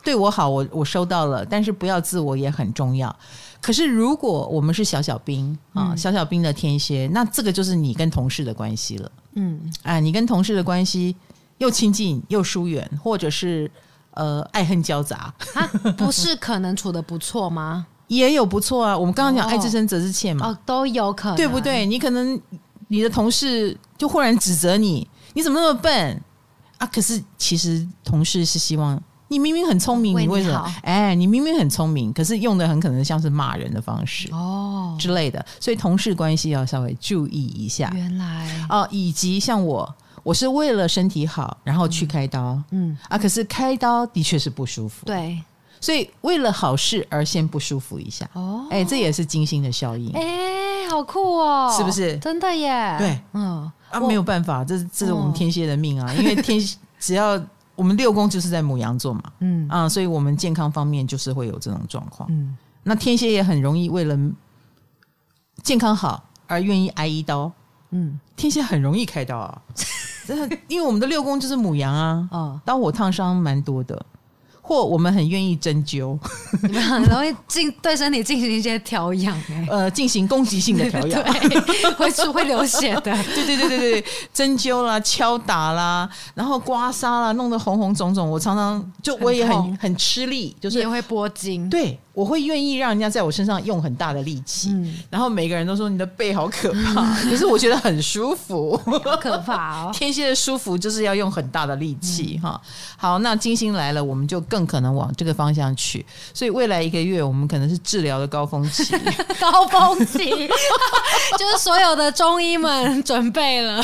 [0.03, 3.15] 对我好，我我收到了，但是不要自我也很重要。
[3.61, 9.11] 可是如果我们是小小兵啊，小小兵的天蝎，那这个就是你跟同事的关系了。
[9.35, 11.15] 嗯，哎，你跟同事的关系
[11.59, 13.71] 又亲近又疏远，或者是
[14.11, 15.33] 呃爱恨交杂，
[15.95, 17.87] 不是可能处的不错吗？
[18.07, 18.97] 也有不错啊。
[18.97, 21.85] 我们刚刚讲爱之深责之切嘛，哦，都有可能，对不对？
[21.85, 22.37] 你可能
[22.89, 26.21] 你的同事就忽然指责你，你怎么那么笨
[26.77, 26.85] 啊？
[26.87, 29.01] 可是其实同事是希望。
[29.33, 30.75] 你明明很聪明，你，为什么？
[30.83, 34.95] 哎，你明明很聪明，可是用的很可能像是骂人的方式哦。
[34.99, 37.91] 之类的，所以同事关系要稍微注意一下。
[37.95, 38.67] 原来。
[38.69, 39.91] 哦，以及像我，
[40.21, 42.95] 我是为了身体好，然后去开刀，嗯。
[43.09, 45.41] 啊，可是开刀的确是不舒服，对，
[45.81, 48.29] 所以为了好事而先不舒服一下。
[48.33, 52.15] 哦，哎，这也是金星的效应，哎，好酷哦，是不是？
[52.19, 53.71] 真的耶，对，嗯。
[53.89, 56.59] 啊，没有办法，这是这是我们天蝎的命啊，因为天
[56.99, 57.41] 只要。
[57.75, 62.29] 我们六宫就是在母羊座嘛，嗯啊，所以我们健康方面就是会有这种状况。
[62.31, 64.17] 嗯，那天蝎也很容易为了
[65.63, 67.51] 健康好而愿意挨一刀。
[67.91, 69.62] 嗯，天蝎很容易开刀啊，
[70.25, 74.05] 真的，因为我们的六宫就是母羊啊， 哦，刀火烫伤蛮多的。
[74.65, 76.17] 或我们很愿意针灸，
[76.63, 79.38] 你们很容易进对身体进行一些调养，
[79.69, 81.21] 呃，进行攻击性的调养，
[81.99, 91.99] 会出会流血的， 对对对对对，针灸啦、敲打啦，然后刮痧啦，弄得红红肿肿，我常常就我也很很，很吃力，就是也会拨筋，对。
[92.13, 99.91] 我会愿意让人家在我身上用很大的力气，嗯、然后每个人都说你的背好可怕， 可是我觉得很舒服，好可怕哦！
[99.97, 102.62] 天蝎的舒服就是要用很大的力气哈。
[102.63, 106.06] 嗯、好，那金星来了，我们就更可能往这个方向去。
[106.36, 108.84] 所以未来一个月，我们可能是治疗的高峰期，
[109.41, 113.84] 高峰期就是所有的中医们准备了，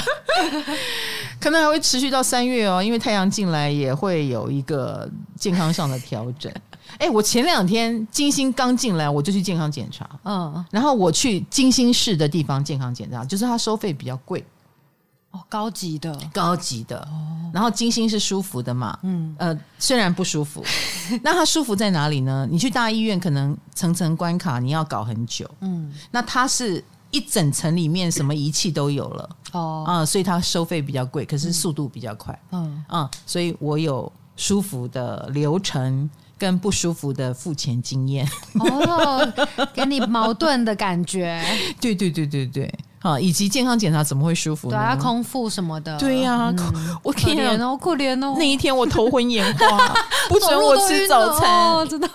[1.42, 6.52] 可能还会持续到三月哦，因为太阳进来也会有一个健康上的调整。
[7.00, 14.46] 哎、欸，我前两天金星刚进来，我就去健康检查，嗯，然后我去金星市的地方健康检查，就是它收费比较贵，
[15.32, 20.62] 哦，高级的，高级的，哦，然后金星是舒服的嘛，嗯，呃，虽然不舒服，
[21.24, 22.46] 那它舒服在哪里呢？
[22.52, 36.10] 你去大医院可能层层关卡，你要搞很久，嗯，那它是一整层里面什么仪器都有了，哦，啊、嗯，所以它收费比较贵，可是速度比较快，嗯，嗯，所以我有舒服的流程。
[36.40, 38.26] 跟不舒服的付钱经验
[38.60, 39.34] 哦，
[39.74, 41.44] 给你矛盾的感觉。
[41.82, 44.78] 对对对对对，好，以及健康检查怎么会舒服呢？
[44.78, 46.00] 对啊，空腹什么的。
[46.00, 48.36] 对呀、啊，嗯、我天哦，可怜哦。
[48.40, 49.94] 那一天我头昏眼花，
[50.30, 52.10] 不准我吃早餐， 真的。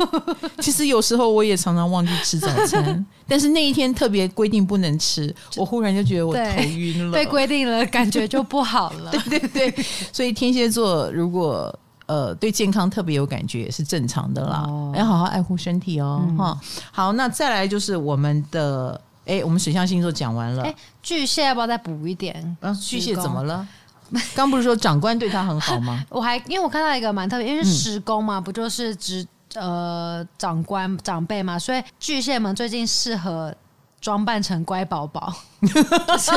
[0.60, 7.12] 其实有时候我也常常忘记吃早餐，但是那一天特别规定不能吃，我忽然就觉得我头晕了。
[7.12, 9.10] 被规定了，感觉就不好了。
[9.28, 11.78] 对对对，所以天蝎座如果。
[12.06, 16.82] 呃，对健康特别有感觉也是正常的啦，哦、要好好爱护身体哦，哈、嗯。
[16.92, 22.56] 好，那再来就是我们的，哎，我们水象星座讲完了，哎，巨蟹要不要再补一点？
[22.60, 23.66] 啊，巨蟹怎么了？
[24.36, 26.04] 刚不是说长官对他很好吗？
[26.10, 33.52] 我还因为我看到一个蛮特别，因为十宫嘛，嗯、不就是指呃长官长辈嘛，所以巨蟹们最近适合
[34.00, 36.30] 装扮成乖宝宝，就是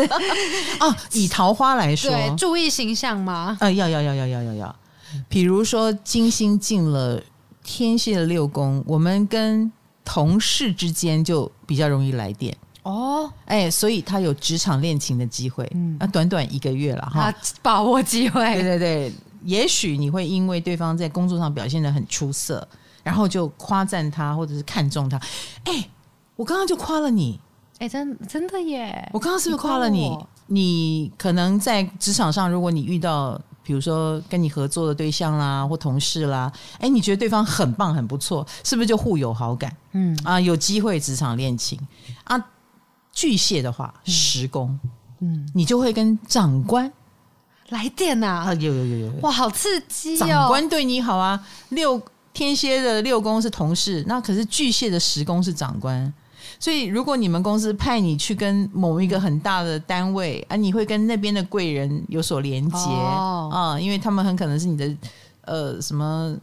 [0.79, 3.57] 哦，以桃花来说，对，注意形象吗？
[3.59, 4.75] 呃，要要要要要要要。
[5.29, 7.21] 比如说，金星进了
[7.63, 9.71] 天蝎的六宫，我们跟
[10.03, 13.31] 同事之间就比较容易来电哦。
[13.45, 15.69] 哎，所以他有职场恋情的机会。
[15.73, 18.41] 嗯，那短短一个月了哈，把握机会。
[18.53, 19.13] 对对对，
[19.43, 22.65] 也许你会因为对方在工作上表现的很出色，
[23.03, 25.17] 然后就夸赞他，或者是看中他。
[25.65, 25.89] 哎，
[26.35, 27.39] 我刚刚就夸了你。
[27.79, 29.09] 哎，真真的耶！
[29.13, 30.09] 我刚刚是不是夸了你？
[30.47, 33.39] 你，你可能在职场上，如果你遇到。
[33.67, 36.49] 比如说跟你合作的对象啦，或同事啦，
[36.79, 39.75] 哎，你觉得对方很棒很不错，是不是就互有好感？
[39.91, 41.77] 嗯啊，有机会职场恋情
[42.23, 42.41] 啊。
[43.11, 44.79] 巨蟹的话，十宫，
[45.19, 46.89] 嗯，你就会跟长官
[47.69, 50.17] 来电呐、啊，有有有有，哇，好刺激哦！
[50.19, 51.45] 长官对你好啊。
[51.69, 52.01] 六
[52.31, 56.13] 天蝎的六宫是同事，那可是巨蟹的十宫是长官，
[56.59, 63.51] 所以如果你们公司派你去跟某一个很大的单位啊，你会跟那边的贵人有所连接啊、哦。
[63.53, 64.97] 嗯，因为他们很可能是你的
[65.41, 66.35] 呃什么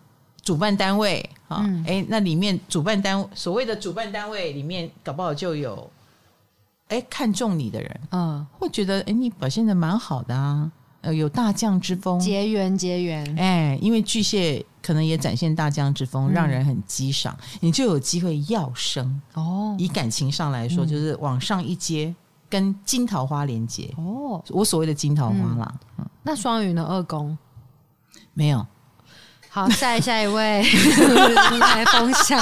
[0.43, 5.91] 主办单位啊，哎、嗯，那里面主办单位所谓的主办单位里面，搞不好就有。
[6.89, 19.75] 哎，看中你的人，嗯，会觉得哎，你表现的蛮好的啊，呃，有大将之风，结缘结缘，哎，因为巨蟹可能也展现大江之风，嗯、让人很激赏，你就有机会要升哦。
[19.79, 22.15] 以感情上来说，嗯、就是往上一阶，
[22.51, 23.91] 跟金桃花连接。
[23.97, 24.45] 哦。
[24.51, 26.85] 我所谓的金桃花啦，嗯，那双鱼呢？
[26.87, 27.39] 二宫？
[28.35, 28.67] 没有。
[29.49, 30.63] 好，下一下一位
[31.61, 32.41] 来分享，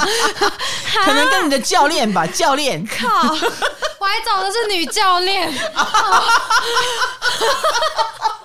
[1.05, 2.83] 可能跟你的教练吧，教练。
[2.87, 5.47] 靠，我还找的是女教练，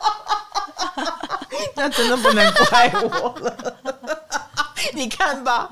[1.76, 3.74] 那真的不能怪我了。
[4.94, 5.68] 你看吧，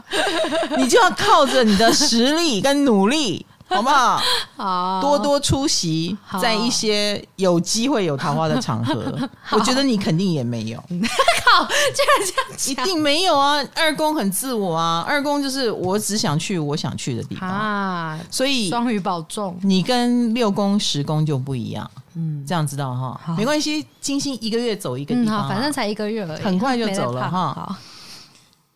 [0.76, 3.44] 你就要靠着你的实力跟努力。
[3.68, 4.22] 好不好？
[4.56, 9.12] 好，多多出席在一些有机会有桃花的场合。
[9.50, 10.78] 我觉得你肯定也没有。
[10.78, 13.60] 靠，居然这样，一定没有啊！
[13.74, 18.16] 二宫很自我啊，二宫就是我只想去我想去的地方啊。
[18.30, 21.90] 所以双鱼保重，你跟六宫十宫就不一样。
[22.16, 23.34] 嗯，这样知道哈？
[23.36, 27.78] 没关系，金星一个月走一个地方，反正才一个月而已，很快就走了哈。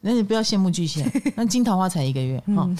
[0.03, 2.67] 那你不要羡慕巨蟹， 那金桃花才一个月哈。
[2.67, 2.77] 嗯、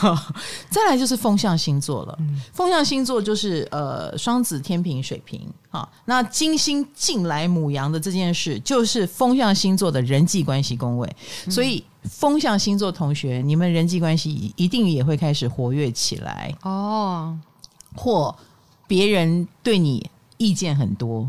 [0.70, 5.86] 再来就是风象星座了，嗯、风象星座就是呃双子、天平、水瓶哈。
[6.06, 17.38] 那金星进来母羊的这件事，就是风象星座的人际关系宫位，嗯、所以风象星座同学，你们人际关系一定也会开始活跃起来哦。
[17.94, 18.34] 或
[18.94, 21.28] 别人对你意见很多，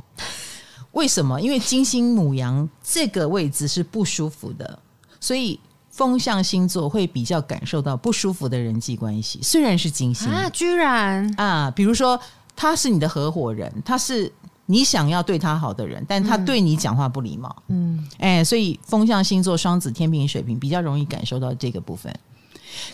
[0.92, 1.42] 为什么？
[1.42, 4.78] 因为金星母羊这个位置是不舒服的。
[5.20, 5.60] 所以
[5.90, 12.20] 风象星座会比较感受到不舒服的人际关系，虽然是金星啊，居然啊，比如说
[12.56, 14.32] 他是你的合伙人，他是
[14.68, 22.16] 你想要对他好的人，但他对你讲话不礼貌，嗯，哎，所以风象星座双子、天平、水瓶比较容易感受到这个部分。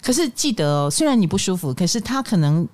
[0.02, 2.66] 可是记得哦，虽然你不舒服，可是他可能。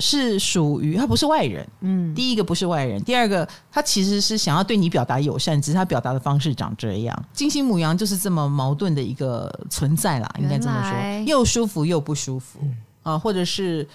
[0.00, 7.24] 是属于他不是外人，嗯，第一个不是外人，第二个他其实是想要对你表达友善，只是他表达的方式长这样。
[7.34, 13.86] 金星母羊就是这么矛盾的一个存在啦，应该这么说，又舒服又不舒服、嗯、啊，或者是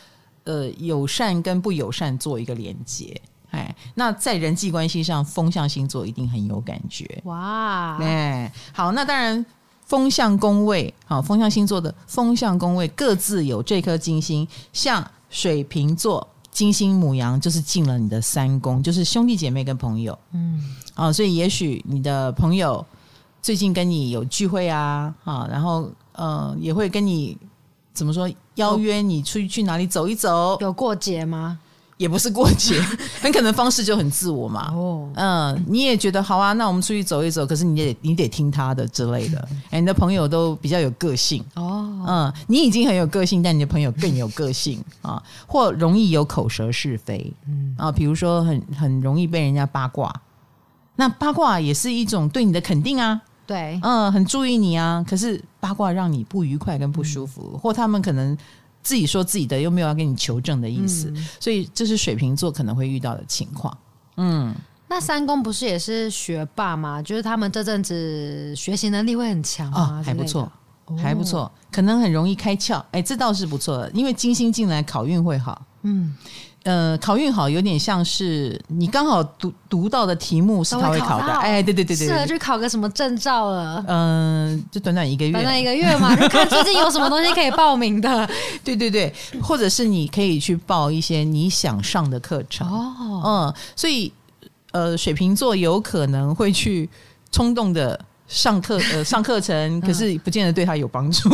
[0.44, 7.20] 呃友善跟不友善做一个连接，哎，那在人际关系上，风象星座一定很有感觉。
[7.26, 9.44] 哇，哎，好，那当然
[9.88, 15.04] 风象宫位，好，风象星座的风象宫位各自有这颗金星，像。
[15.30, 22.86] 水瓶座金星母羊就是进了你的三宫，就是兄弟姐妹跟朋友，嗯，啊，所以也许你的朋友
[23.42, 27.38] 最近跟你有聚会啊，啊，然后呃也会跟你
[27.94, 31.60] 怎么说邀约你出去去哪里走一走，有过节吗？
[31.98, 32.78] 也不是过节，
[33.22, 34.70] 很可能方式就很自我嘛。
[34.74, 37.46] 哦，嗯，你也觉得好啊，那我们出去走一走。
[37.46, 39.48] 可是你得你得听他的之类的。
[39.70, 42.04] 哎，你的朋友都比较有个性哦。
[42.06, 47.34] 嗯，你已经很有个性，但你的朋友更有个性啊，或容易有口舌是非。
[47.48, 50.14] 嗯啊，比如说很很容易被人家八卦。
[50.98, 53.22] 那八卦也是一种对你的肯定啊。
[53.48, 55.06] 对，嗯，很注意你啊。
[55.08, 58.38] 可是八卦让你不愉快跟不舒服，嗯、或他们可能。
[58.86, 63.76] 自己说自己的，又没有要跟你求证的意思，嗯、所以这是水瓶座可能会遇到的情况。
[64.18, 64.54] 嗯，
[64.88, 67.02] 那三公不是也是学霸吗？
[67.02, 70.52] 就是他们这阵子学习能力会很强啊、哦，还不错，
[71.02, 72.80] 还不错，哦、可能很容易开窍。
[72.92, 75.66] 哎，这倒是不错的，因为金星进来，考运会好。
[75.82, 76.16] 嗯。
[76.66, 83.86] 呃，考运好有点像是你刚好读读到的题目是他会考的，哎，对对对对，适合去考个什么证照了？
[83.88, 88.28] 嗯、呃，就短短一个月，短短一个月嘛， 就看最近有什么东西可以报名的。
[88.64, 89.14] 对对对，
[89.44, 93.22] 或者是你可以去报一些你想上的课程哦。
[93.24, 94.12] 嗯，所以
[94.72, 96.90] 呃，水瓶座有可能会去
[97.32, 101.30] 冲动的上课，呃， 上课程，可是不见得对他有帮助。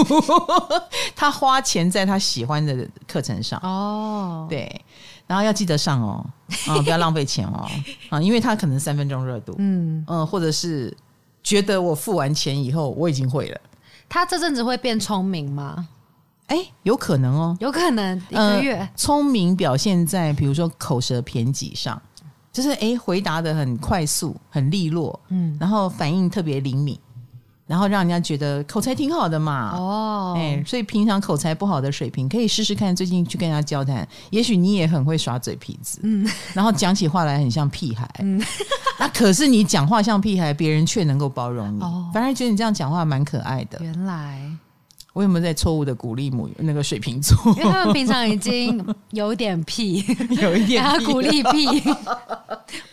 [1.16, 4.70] 他花钱在他喜欢的课程上哦，对。
[5.32, 6.26] 然后要记得上哦，
[6.68, 7.66] 啊，不要浪费钱哦，
[8.10, 10.94] 啊，因为他可能三分钟热度，嗯嗯，或者是
[11.42, 13.58] 觉得我付完钱以后我已经会了。
[14.10, 15.88] 他这阵子会变聪明吗？
[16.48, 18.90] 哎，有可能哦，有可能一个月。
[18.94, 22.02] 聪明表现在比如说口舌偏激上，
[22.52, 27.00] 就是哎，回答的很快速、很利落，嗯，然后反应特别灵敏，
[27.72, 29.72] 然后让人家觉得口才挺好的嘛。
[29.74, 38.44] 哦，哎，所以平常口才不好的水平可以试试看，最近去跟人家交谈，也许你也很会耍嘴皮子，嗯，然后讲起话来很像屁孩，嗯，
[39.00, 43.80] 那可是你讲话像屁孩，别人却能够包容你，哦，反而觉得你这样讲话蛮可爱的。
[43.82, 44.42] 原来。
[45.14, 47.36] 我有没有在错误的鼓励母那个水瓶座？
[47.58, 50.02] 因为他们平常已经有点屁，
[50.42, 51.84] 有一点屁 鼓励屁。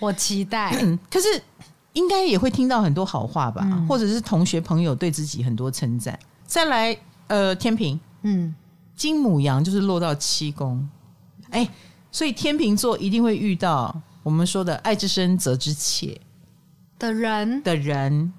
[0.01, 1.41] 我期待，嗯、可是
[1.99, 3.63] 应该也会听到很多好话吧？
[3.65, 6.17] 嗯、或者是同学朋友对自己很多称赞。
[6.47, 6.97] 再来，
[7.27, 8.55] 呃，天平，嗯，
[8.95, 10.89] 金母羊就是落到七宫，
[11.51, 11.69] 哎，
[12.13, 16.21] 所以天秤座一定会遇到我们说的爱之深责之切
[17.01, 17.61] 的人？
[17.65, 18.33] 的人，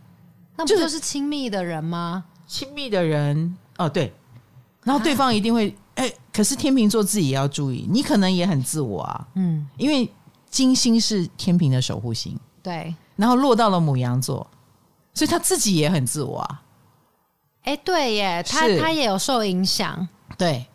[0.56, 2.24] 那不就是亲密的人吗？
[2.48, 3.58] 亲密的人。
[3.78, 4.14] 哦，对，
[4.84, 10.10] 然后对方一定会哎、啊，可是天秤座自己也要注意，你可能也很自我啊，嗯，因为
[10.50, 14.48] 金星是天平的守护星，对，然后落到了母羊座，
[15.14, 16.62] 所以他自己也很自我啊，
[17.64, 20.08] 哎，对耶，他他也有受影响，
[20.38, 20.66] 对，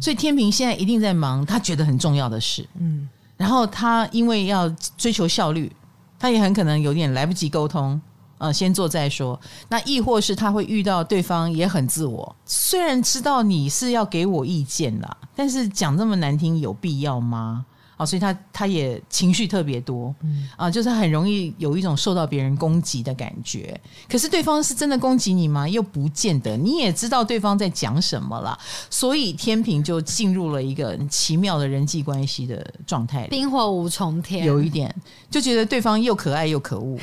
[0.00, 5.70] 所以天平现在一定在忙他觉得很重要的事，嗯，然后他因为要追求效率，
[6.18, 8.00] 他也很可能有点来不及沟通。
[8.38, 9.40] 呃，先做再说。
[9.70, 17.64] 那亦或是他会遇到对方也很自我，虽然知道你是要给我意见啦，但是讲这么难听有必要吗？
[17.96, 23.78] 啊，所以他他也情绪特别多，嗯啊，就是很容易有一种受到别人攻击的感觉。
[24.08, 25.68] 可是对方是真的攻击你吗？
[25.68, 26.56] 又不见得。
[26.56, 28.58] 你也知道对方在讲什么了，
[28.90, 34.94] 所以天平就进入了一个很奇妙的人际关系的状态，冰火五重天，有一点
[35.30, 36.98] 就觉得对方又可爱又可恶，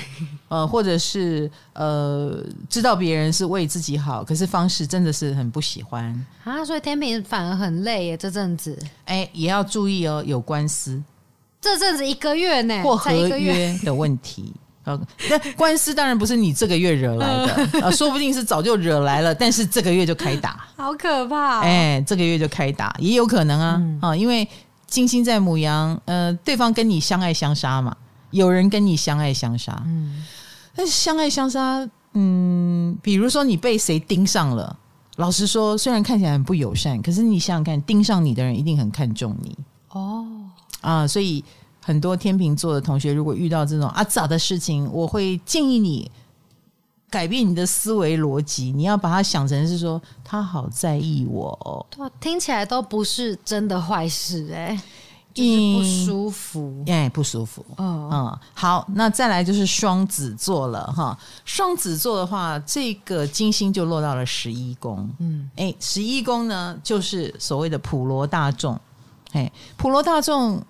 [0.53, 2.37] 呃，或者是呃，
[2.69, 6.63] 知道别人是为自己好，可是方式真的是很不喜欢啊。
[6.63, 11.01] 所以天平反而很累耶，这阵子，哎，也要注意哦，有官司。
[11.59, 14.53] 这阵子一个月呢，或合约的问题。
[14.83, 21.61] 呃，那官司当然不是你这个月惹来的啊，说不定是早就惹来了，但是这个月就开打， 好可怕哦。
[21.61, 24.47] 哎，这个月就开打也有可能啊啊，因为
[24.85, 27.95] 金星在母羊，呃，对方跟你相爱相杀嘛，
[28.31, 30.21] 有人跟你相爱相杀，嗯，
[30.75, 34.77] 但相爱相杀，嗯，比如说你被谁盯上了，
[35.17, 39.57] 老实说，虽然看起来很不友善，可是你想想看，盯上你的人一定很看重你
[39.89, 40.25] 哦。
[40.81, 41.43] 啊，所以
[41.81, 46.09] 很多天秤座的同学，如果遇到这种啊咋的事情，我会建议你
[47.09, 51.85] 改变你的思维逻辑，你要把它想成是说他好在意我哦。
[51.89, 54.81] 对，听起来都不是真的坏事哎，
[55.33, 57.65] 就是不舒服哎，不舒服。
[57.77, 61.17] 嗯嗯，好，那再来就是双子座了哈。
[61.45, 65.09] 双子座的话，这个金星就落到了十一宫。
[65.19, 68.79] 嗯，哎，十一宫呢，就是所谓的普罗大众。
[69.31, 70.63] 哎，普罗大众。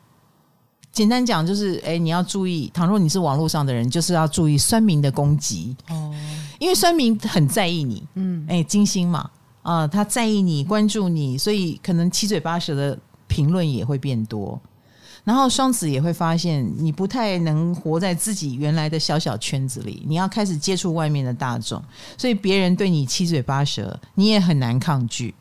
[0.91, 6.13] 简单讲就是，哎，你要注意，倘若你是网络上的人，就是要注意酸民的攻击哦，
[6.59, 9.21] 因为酸民很在意你，嗯，哎，金星嘛，
[9.63, 12.95] 啊、呃，他在意你，关注你，所以可能七嘴八舌的
[13.33, 14.61] 评论也会变多。
[15.23, 21.81] 然后双子也会发现，你不太能活在自己原来的小小圈子里，你要开始接触外面的大众，
[22.17, 25.33] 所以别人对你七嘴八舌，你也很难抗拒。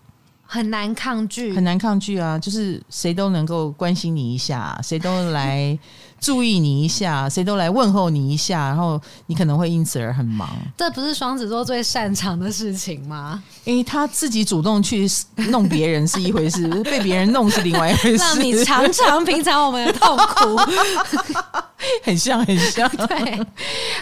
[0.52, 2.38] 很难抗拒，很难抗拒啊！
[2.38, 5.78] 就是谁都能够关心你一下，谁都来
[6.20, 10.46] 注意你一下， 谁都来问候你一下，然后你可能会因此而很忙。
[10.76, 13.42] 这不是双子座最擅长的事情吗？
[13.64, 15.08] 因为他自己主动去
[15.48, 18.16] 弄别人是一回事，被别人弄是另外一回事。
[18.18, 20.60] 让你尝尝平常我们的痛苦。
[22.02, 22.88] 很像，很像。
[23.06, 23.46] 对，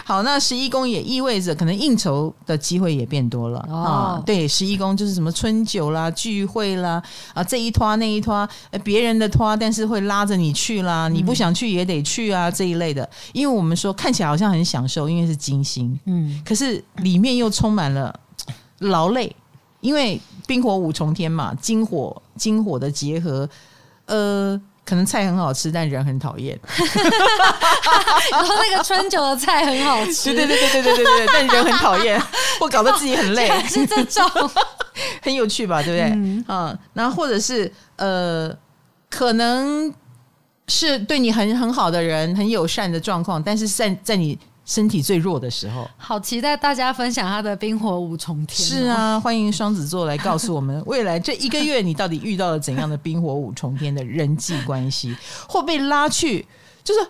[0.05, 4.23] 好，那十一宫也意味着可能应酬的机会也变多了、哦、啊。
[4.25, 7.01] 对，十一宫就是什么春酒啦、聚会啦
[7.33, 8.47] 啊，这一拖那一拖，
[8.83, 13.07] 别人的拖，但是会拉着你去啦，你不想去也得去啊，这一类的。
[13.33, 18.13] 因为我们说看起来好像很享受，因为是金星，嗯，可是里面又充满了
[18.79, 19.35] 劳累，
[19.79, 23.49] 因为冰火五重天嘛，金火金火的结合，
[24.05, 24.61] 呃。
[24.85, 26.59] 可能菜很好吃，但人很讨厌。
[28.31, 32.21] 然后那个春酒的菜很好吃，对对对对对对对对，但人很讨厌，
[32.59, 34.29] 或搞得自己很累，是这种，
[35.21, 35.81] 很有趣吧？
[35.83, 36.11] 对不对？
[36.15, 38.55] 嗯，嗯，然后或者是呃，
[39.09, 39.93] 可能
[40.67, 44.37] 是对你很很好的人，很友善的状况，但是在在你。
[44.71, 48.65] 身体最弱的时候，好期待大家分享他的冰火五重天。
[48.65, 55.13] 是啊，欢迎双子座来告诉我们，未来这一个月你到底遇到了怎样的冰火五重天的人际关系，
[55.45, 56.47] 或被拉去？
[56.85, 57.01] 就是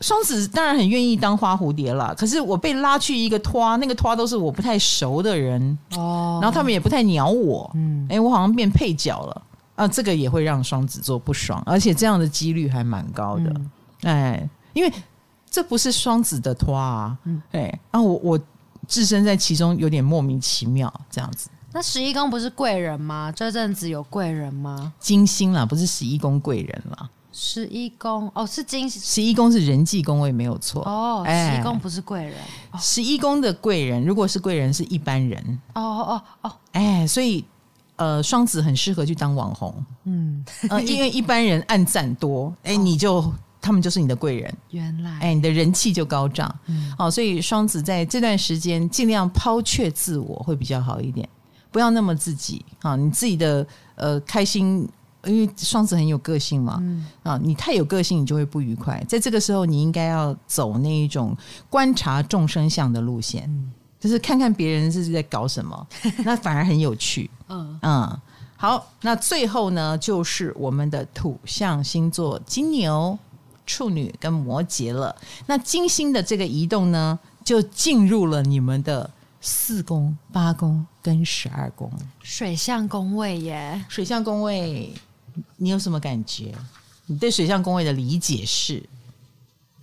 [0.00, 5.78] 双子当然很愿意当花蝴蝶了，可是我被拉去一个拖，那个拖都是我不太熟的人。
[5.96, 9.42] 哦，然后他们也不太鸟我，嗯，哎，我好像变配角了。
[9.74, 13.54] 啊，这个也会让双子座不爽，而且这样的几率还蛮高的，
[14.04, 14.48] 哎。
[14.72, 14.92] 因为
[15.50, 18.40] 这不是双子的拖啊，嗯，对，啊我我
[18.86, 21.50] 置身在其中，有点莫名其妙这样子。
[21.72, 23.32] 那十一宫不是贵人吗？
[23.34, 24.92] 这阵子有贵人吗？
[24.98, 27.08] 金星啦，不是十一宫贵人啦。
[27.32, 31.24] 十一宫哦，是金十一宫是人际宫位没有错哦。
[31.24, 32.34] 十一宫不是贵人，
[32.80, 37.44] 十一宫的贵人如果是贵人是一般人哦哦哦，哎，所以
[37.94, 39.72] 呃，双子很适合去当网红，
[40.04, 45.18] 嗯，呃，因为一般人暗赞多， 哎，你就他们就是你的贵人，原来。
[45.20, 51.28] 哎，你的人气就高涨，嗯，哦，所以双子在这段时间尽量抛却自我会比较好一点。
[51.72, 52.96] 不要那么自己啊！
[52.96, 54.88] 你自己的呃开心，
[55.22, 59.00] 因为双子很有个性嘛，嗯、啊，你太有个性，你就会不愉快。
[59.08, 61.36] 在这个时候，你应该要走那一种
[61.68, 65.86] 观察众生相的路线，嗯、就是看看别人是在搞什么，
[66.24, 67.30] 那反而很有趣。
[67.48, 67.78] 嗯。
[67.82, 68.20] 嗯，
[68.56, 73.16] 好，那最后呢，就是我们的土象星座金牛、
[73.70, 75.14] 处女跟摩羯了。
[75.46, 79.10] 那金星的这个移动呢，就进入了你们的。
[79.42, 81.90] 四宫、八宫跟十二宫，
[82.22, 83.82] 水象宫位耶。
[83.88, 84.92] 水象宫位，
[85.56, 86.54] 你有什么感觉？
[87.06, 88.82] 你对水象宫位的理解是？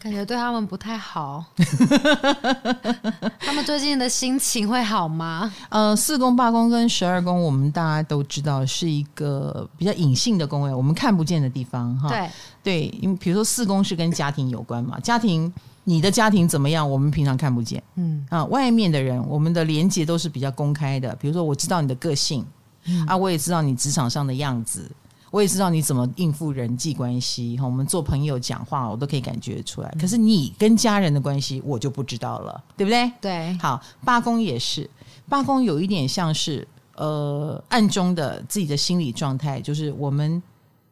[0.08, 1.44] 感觉对他们不太好。
[3.40, 5.54] 他们最近的心情会好吗？
[5.68, 12.08] 呃，四宫、八宫跟十二宫，我们大家都知道是一个比较隐性的宫位，我们看不见的地方哈。
[12.08, 12.30] 对
[12.64, 15.52] 对，因为比如说四宫是跟家庭有关嘛， 家庭。
[15.84, 16.90] 你的家庭怎么样？
[16.90, 21.16] 我们平常看不见，嗯啊，外面的人，我们的连接都是比较公开的。
[21.16, 22.46] 比如说，我知道你的个性，
[22.88, 24.92] 嗯、啊，我也知道你职场上的样子，
[25.32, 27.58] 我也知道你怎么应付人际关系。
[27.58, 29.94] 哈，我们做朋友讲话，我都可以感觉出来。
[30.00, 33.12] 可是你跟家人的关系，我就不知道了，对不对？
[33.22, 33.54] 对。
[33.58, 34.90] 好，八宫也是，
[35.28, 40.42] 八宫有一点像是呃暗中的自己的心理状态，就是我们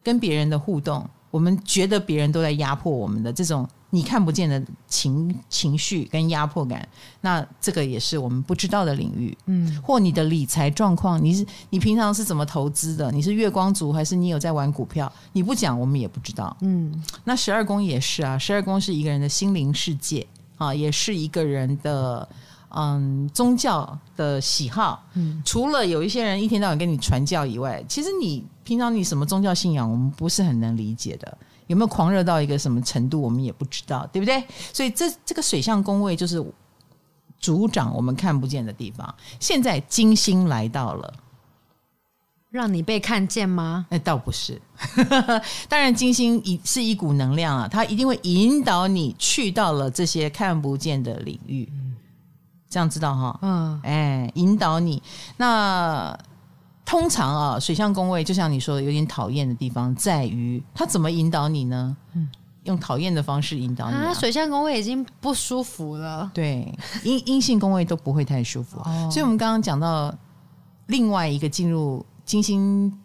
[0.03, 3.67] 跟别人的互动，我们觉得别人都在压迫我们的这种。
[3.95, 6.85] 你看不见的情情绪跟压迫感，
[7.21, 9.35] 那这个也是我们不知道的领域。
[9.45, 13.09] 嗯，或你的理财状况，你是你平常是怎么投资的？
[13.09, 15.09] 你是月光族还是你有在玩股票？
[15.31, 16.55] 你不讲，我们也不知道。
[16.59, 20.27] 嗯，那十二宫也是啊，十二宫是一个人的心灵世界
[20.57, 22.27] 啊，也是一个人的
[22.69, 25.01] 嗯宗教的喜好。
[25.13, 31.37] 嗯，除了有一些人一天到晚跟你传教以外，其实你平常你什么宗教信仰，我们不是很能理解的。
[31.67, 34.43] 有没有狂热到一个什么程度，我们也不知道，对不对？
[34.71, 36.43] 所以这这个水象宫位就是
[37.39, 39.15] 主掌我们看不见的地方。
[39.39, 41.13] 现在金星来到了，
[42.49, 43.85] 让你被看见吗？
[43.89, 44.61] 那倒不是。
[45.67, 51.67] 当然，金星一是一股能量啊，它一定会引导你去到了这些看不见的领域。
[52.69, 53.39] 这样知道哈？
[53.41, 55.01] 嗯，哎，引导你
[55.37, 56.17] 那。
[56.85, 61.97] 通常啊，水象宫位就像你说的，有点讨厌的地方在于，他怎么引导你呢？
[62.13, 62.29] 嗯，
[62.63, 64.11] 用讨厌的方式引导你啊。
[64.11, 66.29] 啊水象宫位已经不舒服了。
[66.31, 66.71] 对，
[67.03, 68.79] 阴阴性宫位都不会太舒服。
[68.85, 70.13] 哦，所以我们刚刚讲到
[70.85, 72.95] 另外一个进入金星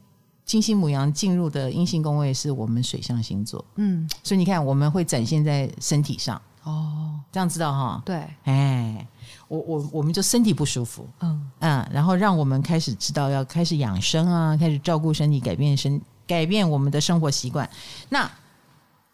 [0.45, 3.64] 金星母羊进入的阴性宫位是我们水象星座。
[3.76, 6.41] 嗯，所以你看，我们会展现在身体上。
[6.64, 8.03] 哦，这样知道哈？
[8.05, 9.07] 对，哎。
[9.49, 17.68] 我我我们就身体不舒服，嗯嗯，然后让我们开始知道要开始养生啊，开始照顾身体，改变身，改变我们的生活习惯。
[18.09, 18.31] 那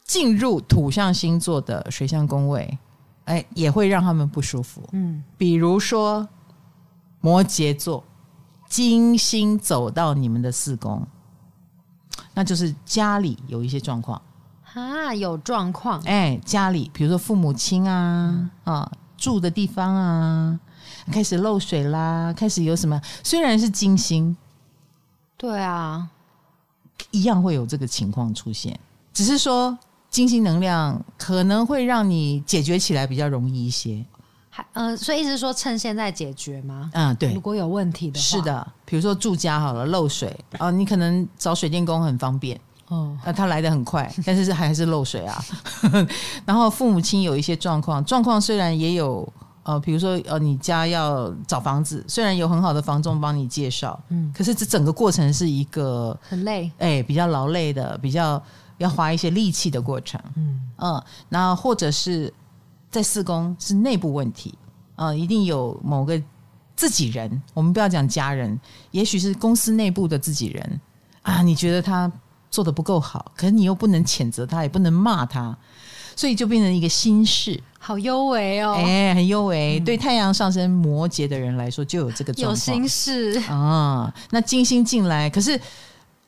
[0.04, 2.78] 进入土象星座的水象宫位，
[3.24, 4.82] 哎，也会让他们不舒服。
[4.92, 6.28] 嗯，比如说
[7.20, 8.04] 摩羯座，
[8.68, 11.06] 金星走到你们的四宫，
[12.34, 14.20] 那就是家里有一些状况
[14.74, 16.00] 啊，有状况。
[16.02, 18.92] 哎，家里比如说父母亲啊，嗯、啊。
[19.16, 20.60] 住的地方啊，
[21.12, 23.00] 开始漏水啦，开始有什么？
[23.22, 24.36] 虽然是金星，
[25.36, 26.08] 对啊，
[27.10, 28.78] 一样会有这个情况出现。
[29.12, 29.76] 只是说
[30.10, 34.04] 金星能量可能会让你解决起来比较容易一些。
[34.50, 36.90] 还呃，所以意思是说趁现在解决吗？
[36.94, 37.32] 嗯，对。
[37.34, 42.58] 如果有问题的话，是的，比如说住家好了，漏水啊，你可能找水电工很方便。
[42.88, 45.44] 哦，那他来的很快， 但是是还是漏水啊。
[46.46, 49.28] 然后父母亲有一些状况，状况虽然也有
[49.64, 58.40] 呃，比如说呃，你家要找房子，虽然有很好的房仲帮你介绍，嗯，可是这整个过程是一个很累，哎，比较劳累的，比较
[58.78, 60.60] 要花一些力气的过程，嗯。
[60.78, 62.32] 嗯，然后或者是
[62.88, 64.56] 在四宫是内部问题，
[64.94, 66.22] 啊、呃，一定有某个
[66.76, 68.56] 自己人，我们不要讲家人，
[68.92, 70.80] 也许是公司内部的自己人。
[71.22, 72.12] 啊，你觉得他。
[72.56, 75.54] 做的不够好，可是你又不能谴责他，也不能骂他，
[76.16, 79.78] 所以就变成一个心事，好幽微哦，哎，很幽微。
[79.78, 84.10] 嗯、对太阳上升摩羯的人来说，就有这个有心事啊。
[84.30, 85.60] 那金星进来，可是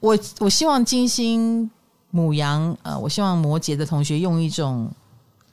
[0.01, 1.71] 我我希望金星
[2.11, 4.87] 母羊，呃，我希望摩羯的同学用一种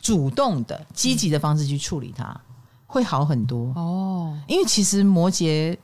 [0.01, 2.37] 主动的、积极的方式去处理它，
[2.85, 4.37] 会好很多哦。
[4.45, 5.77] 因为其实摩羯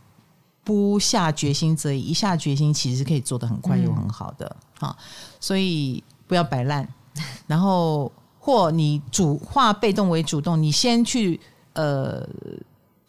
[0.64, 4.56] 不下决心则已，一下决心其实可以做得很快又很好的。
[4.80, 4.96] 好，
[5.40, 6.88] 所以不要摆烂，
[7.48, 11.40] 然后或你主化被动为主动，你先去
[11.74, 12.28] 呃。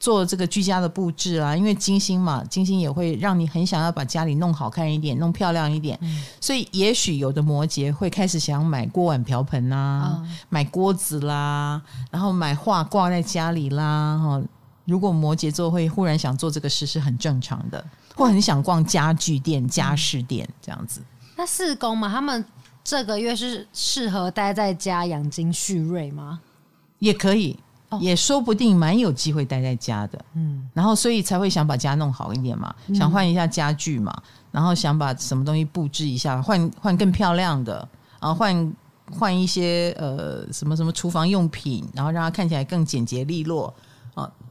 [0.02, 5.96] 做这个居家的布置啊，因为金星嘛，金星也会让你很想要把家里弄好看一点，弄漂亮一点。
[6.02, 11.80] 嗯、所以也许有的摩羯会开始想买锅碗瓢盆呐、啊，嗯、买锅子啦，
[12.10, 14.18] 然后买画挂在家里啦。
[14.18, 14.42] 哈，
[14.84, 17.84] 如果摩羯座会忽然想做这个事，是很正常的。
[18.14, 21.00] 或很想逛家具店、家饰店这样子。
[21.36, 22.44] 那四宫嘛，他们
[22.84, 26.40] 这个月是适合待在家养精蓄锐吗？
[26.98, 27.58] 也可以。
[28.00, 34.10] 也说不定蛮有机会待在家的，嗯，然后所以才会想把家弄好一点嘛，想换一下家具嘛，
[34.50, 37.86] 然后想把什么东西布置一下，换换更漂亮的，
[38.18, 38.72] 然后，换
[39.10, 43.74] 换一些呃什么什么厨房用品，然后让它看起来更简洁利落，啊，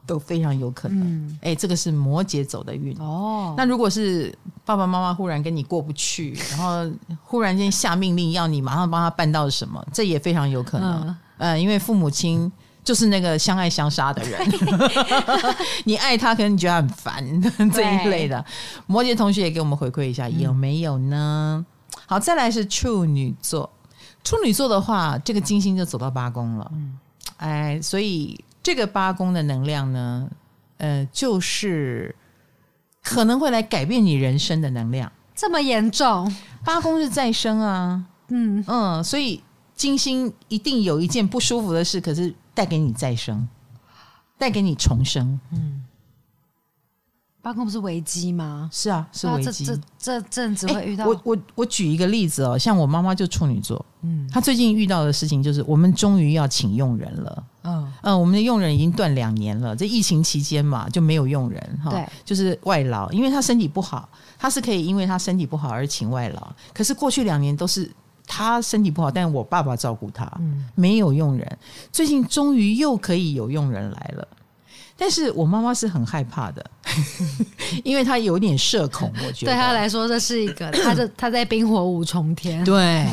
[0.06, 1.38] 都非常有可能。
[1.42, 3.54] 哎、嗯，这个是摩羯走的运哦。
[3.56, 6.90] 那如果是爸爸妈妈忽然跟你过不去， 然后
[7.22, 11.06] 忽然间下命令要你马上帮他办到什么，这也非常有可能。
[11.06, 12.50] 嗯，呃、因为父母亲。
[12.84, 14.40] 就是那个相爱相杀的人，
[15.86, 17.24] 你爱他，可能你觉得很烦
[17.72, 18.44] 这一类的。
[18.88, 21.64] 摩羯同学也给我们回馈一下，有没有呢？
[22.06, 23.70] 好，再来是处女座。
[24.24, 26.68] 处女座的话，这个金星就走到八宫了。
[26.74, 26.98] 嗯
[27.36, 30.30] 哎，所以这个八宫的能量呢，
[30.78, 32.14] 呃，就是
[33.02, 35.10] 可能会来改变你人生的能量。
[35.34, 36.32] 这么严重？
[36.64, 39.42] 八宫是再生啊，嗯嗯，所以
[39.74, 42.34] 金星一定有一件不舒服的事，可是。
[42.54, 43.48] 带给你再生，
[44.36, 45.40] 带给你重生。
[45.52, 45.82] 嗯，
[47.42, 48.70] 八公不是危机吗？
[48.72, 49.66] 是啊，是危机。
[49.66, 51.06] 这这阵子会遇到。
[51.06, 57.44] 我我我举一个例子哦，像我妈妈就处女座，嗯，她最近遇到的事情就是，我们终于要请佣人了。
[57.64, 61.90] 嗯嗯，我们的佣人已经断两年了，这疫情期间嘛，就没有佣人哈。
[61.90, 67.90] 对，就是外劳，因为她身体不好，她是可以因为她身体不好而请外劳，可是过去两年都是。
[68.24, 71.58] 他身体不好，但我爸爸照顾他，嗯、没有佣人。
[71.90, 74.28] 最近终于又可以有佣人来了，
[75.02, 76.64] 但是我妈妈是很害怕的，
[77.82, 79.12] 因为她有点社恐。
[79.26, 82.62] 我觉得对她来说，这是一个， 她就她在冰火五重天。
[82.62, 83.04] 对，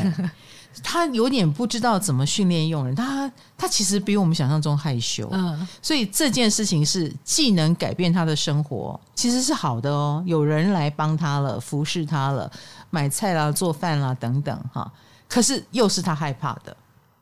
[0.84, 2.94] 她有点不知道怎么训练佣人。
[2.94, 3.28] 她
[3.58, 10.22] 她其实比我们想象中害羞，嗯，所以这件事情是既能改变她的生活，其实是好的哦。
[10.24, 12.48] 有人来帮她了，服侍她了，
[12.90, 14.88] 买菜啦、做饭啦等等，哈。
[15.28, 16.76] 可是又是她害怕的，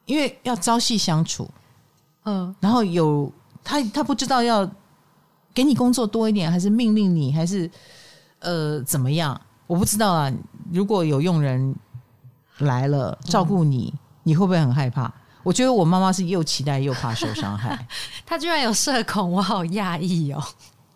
[0.05, 1.49] 因为要朝夕相处，
[2.27, 3.33] 嗯，然后有
[3.65, 4.69] 他，他不知道要
[5.55, 7.71] 给你工作多一点，还是命令你，还是
[8.41, 9.41] 呃怎么样？
[9.67, 10.33] 我不知道啊。
[10.73, 11.75] 如果有佣人
[12.59, 15.13] 来了照顾你，嗯、你会不会很害怕？
[15.43, 17.87] 我觉得我妈妈是又期待又怕受伤害。
[18.27, 20.43] 她居然有社恐，我好讶异哦。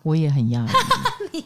[0.03, 0.69] 我也很讶异，
[1.31, 1.45] 你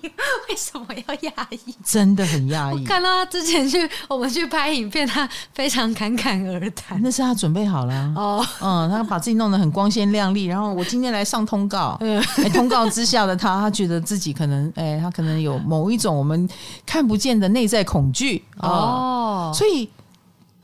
[0.50, 1.76] 为什么要讶异？
[1.86, 2.84] 真的很讶异。
[2.84, 7.00] 看到他之前去我们去拍影片，他非常侃侃而谈。
[7.02, 10.46] 那是他准备好了哦，嗯，他把自己弄得很光鲜亮丽。
[10.46, 16.50] 然后我今天来上通告，嗯，通告之下的他，他觉得自己可能，哎，他可能有某一种我们
[16.86, 19.88] 看不见的内在恐惧哦，所以。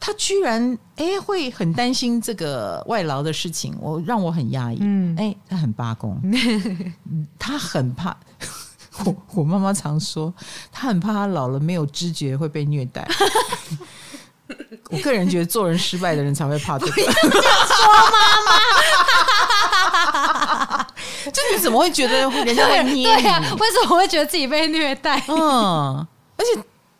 [0.05, 4.77] 他居然哎会很担心这个外劳的事情，我让我很压抑。
[4.81, 6.19] 嗯，哎，他很八宫，
[7.39, 8.13] 他很怕。
[9.05, 10.33] 我我妈妈常说，
[10.73, 13.07] 他很怕他老了没有知觉会被虐待。
[14.91, 16.91] 我个人觉得做人失败的人才会怕这个。
[16.91, 17.01] 说
[18.11, 18.19] 妈
[20.75, 20.83] 妈，
[21.23, 23.03] 就你怎么会觉得人家会捏你？
[23.05, 25.23] 对啊，为什么会觉得自己被虐待？
[25.29, 26.05] 嗯，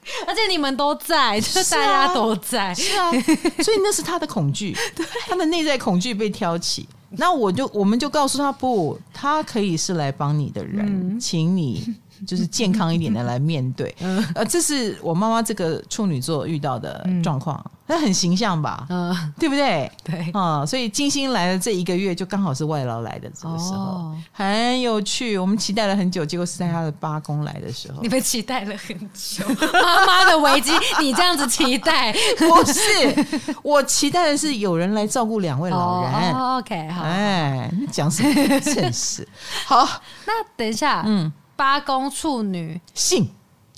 [0.28, 0.43] 而且。
[0.54, 3.24] 你们都在， 就是大家都在，是啊，是啊，
[3.64, 4.76] 所以那是他的恐惧，
[5.26, 6.88] 他的内在恐惧被挑起。
[7.12, 11.95] 那我就我们就告诉他，不，他可以是来帮你的人，嗯、请你
[12.26, 13.93] 就是健康一点的来面对。
[14.01, 17.61] 嗯、呃，这是我妈妈这个处女座遇到的状况。
[17.65, 19.91] 嗯那很形象吧，嗯，对不对？
[20.05, 25.38] 对，啊，所以金星来的这一个月，就刚好是外劳来的这个时候，哦、很有趣。
[25.38, 28.01] 我们期待了很久，结果是在他的八宫来的时候。
[28.01, 30.71] 你们期待了很久，妈妈的危机，
[31.01, 32.13] 你这样子期待？
[32.39, 36.34] 不是，我期待的是有人来照顾两位老人。
[36.34, 38.34] 哦、OK，好，哎，你讲什么？
[38.61, 39.28] 真是
[39.65, 39.86] 好。
[40.26, 43.30] 那等一下，嗯，八宫处女性。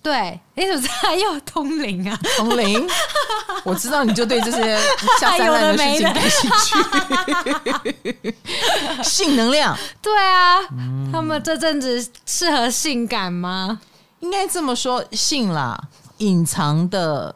[0.04, 2.16] 对，你怎么知道又通灵啊？
[2.38, 2.88] 通灵，
[3.66, 4.78] 我知道你就对这些
[5.20, 8.34] 下三滥的事情感兴趣。
[9.04, 13.82] 性能量，对啊，嗯、他们这阵子适合性感吗？
[14.20, 15.76] 应该这么说，性啦，
[16.20, 17.36] 隐藏的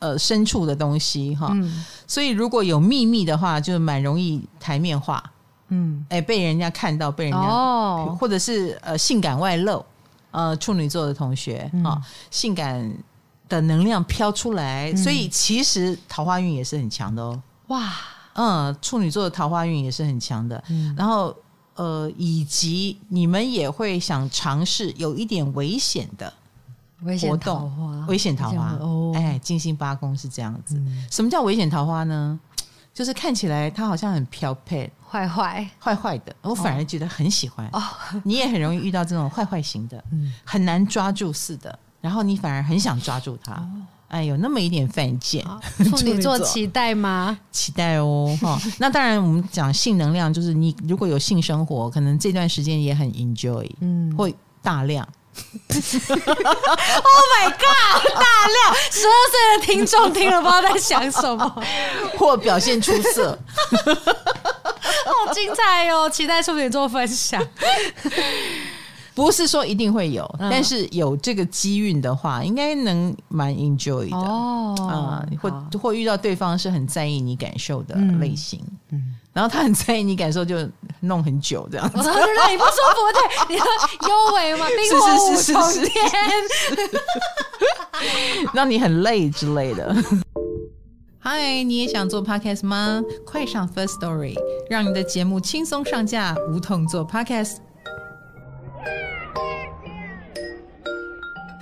[0.00, 1.50] 呃深处的东西哈。
[1.52, 5.22] 嗯、所以如果有秘密的话，就蛮容易台面化。
[5.68, 9.84] 嗯，哎，被人家看到，被人家哦，或者是呃性感外露。
[10.30, 12.92] 呃，处女座的同学啊、哦，性感
[13.48, 17.42] 的能量飘出来，嗯、所以其实桃花运也是很强的哦。
[17.68, 17.90] 哇，
[18.34, 20.62] 嗯，处女座的桃花运也是很强的。
[20.68, 21.34] 嗯、然后
[21.76, 26.30] 呃，以及你们也会想尝试有一点危险的
[27.22, 28.76] 活动，危险桃花。
[28.80, 30.76] 哦，哎，金星八宫是这样子。
[30.76, 32.38] 嗯、什么叫危险桃花呢？
[32.98, 34.90] 就是看起来他好像很飘配。
[35.08, 37.64] 坏坏坏坏的，我反而觉得很喜欢。
[37.72, 37.80] 哦，
[38.24, 43.52] 你也很容易遇到这种坏坏型的， 嗯，很难抓住似的，然后你反而很想抓住他。
[43.52, 43.68] 哦、
[44.08, 45.46] 哎，有那么一点犯贱。
[45.88, 47.38] 处女座期待吗？
[47.52, 48.60] 期待哦，哈。
[48.78, 55.06] 那当然，我们讲性能量，就是你如果有性生活，可能这段时间也很 enjoy，嗯，会大量。
[55.70, 58.12] Oh my god！
[58.14, 61.62] 大量十二岁的听众听了不知道在想什么，
[62.16, 63.38] 或表现出色，
[63.84, 66.10] 好精彩哟、哦！
[66.10, 67.42] 期待处女座分享。
[69.14, 74.74] 不是说一定会有，嗯、但是有这个机运的话，应该能蛮 enjoy 的哦。
[74.88, 78.60] 啊、嗯，或或遇到对方是很在意你感受的类型，
[78.90, 78.98] 嗯。
[78.98, 80.56] 嗯然后他很在意你感受，就
[80.98, 83.22] 弄很久这样子， 我说就让你不舒服，对，
[83.54, 83.66] 你说
[84.08, 86.02] 幽微嘛，冰火五重天，
[88.52, 89.94] 让你很累之类的。
[91.20, 93.00] 嗨，你也想做 podcast 吗？
[93.24, 94.34] 快上 First Story，
[94.68, 97.58] 让你的节目轻松上架，无痛做 podcast。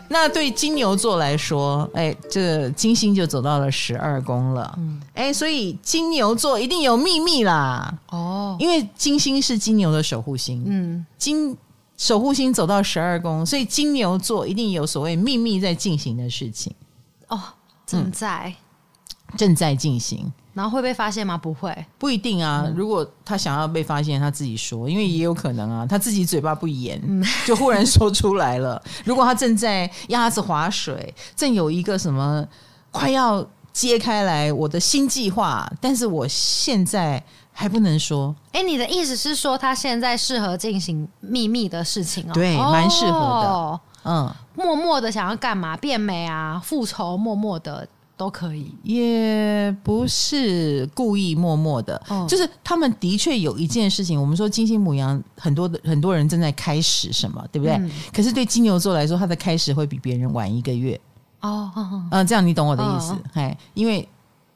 [0.08, 11.56] 那对金牛座来说，哎，这个金星就走到了十二宫了，嗯，哎，所以金牛座一定有秘密啦，哦，因为金星是金牛的守护星，嗯，金
[11.96, 16.72] 守护星走到十二宫，所以金牛座一定有所谓秘密在进行的事情，
[17.28, 17.40] 哦，
[17.86, 18.54] 正在，
[19.32, 20.32] 嗯，正在进行。
[20.56, 21.36] 然后会被发现吗？
[21.36, 22.66] 不会，不一定啊。
[22.74, 26.98] 如果他想要被发现，他自己说，因为也有可能啊，他自己嘴巴不严，
[27.44, 28.82] 就忽然说出来了。
[29.04, 32.42] 如果他正在鸭子划水，正有一个什么
[32.90, 38.34] 快要揭开来我的新计划，但是我现在还不能说。
[38.52, 42.32] 哎，你的意思是说他现在适合进行秘密的事情哦？
[42.32, 43.80] 对，蛮适合的。
[44.08, 45.76] 嗯，默默的想要干嘛？
[45.76, 47.86] 变美啊，复仇，默默的。
[48.16, 54.18] 都可以，也不是故意默默的，嗯、就是他们的确有一件事情。
[54.18, 57.74] 我们说金星母羊，很多的很多人正在开始什么，对不对？
[57.74, 60.98] 嗯、可是对金牛座来说，他的开始会比别人晚一个月。
[61.42, 63.14] 哦，嗯，嗯，这样你懂我的意思？
[63.34, 64.08] 哎、哦，因为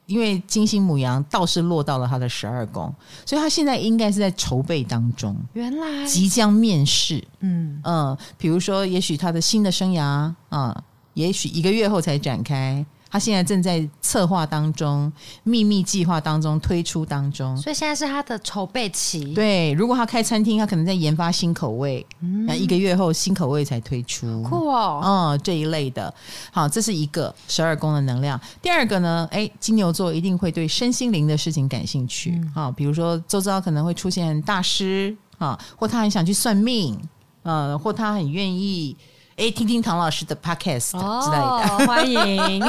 [0.07, 2.91] 因为金星母羊倒是落到了他的十二宫，
[3.27, 5.35] 所以他现在应该是在筹备当中。
[5.53, 10.83] 原来即将面试，嗯嗯，比如说，也许他的新的生涯啊、嗯，
[11.13, 12.83] 也许一个月后才展开。
[13.11, 15.11] 他现在正在策划当中，
[15.43, 19.33] 秘密计划当中推出当中，所以现在是他的筹备期。
[19.33, 22.05] 对，如果他开餐厅，他可能在研发新口味，
[22.47, 24.41] 那、嗯、一个月后新口味才推出。
[24.43, 26.13] 酷哦，嗯，这一类的。
[26.51, 28.39] 好，这是一个十二宫的能量。
[28.61, 32.41] 第二个呢，哎，金牛座一定会对身心灵的事情感兴趣。
[32.55, 36.97] 好、嗯，比如说周遭可能会出现大师啊，或他很想去算命，
[37.43, 38.95] 呃，或他很愿意。
[39.37, 42.59] 哎，听听唐老师的 podcast 之类的，哦， 欢迎。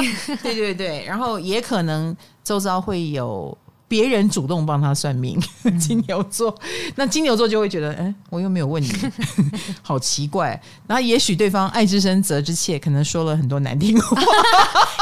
[0.41, 3.55] 对对对，然后也可能周遭会有
[3.87, 5.39] 别人主动帮他算命。
[5.63, 6.55] 嗯、金牛座，
[6.95, 8.89] 那金牛座就会觉得，哎，我又没有问你，
[9.83, 10.59] 好奇怪。
[10.87, 14.19] 然后也许对方爱之深责之切，可能说了很多难听话，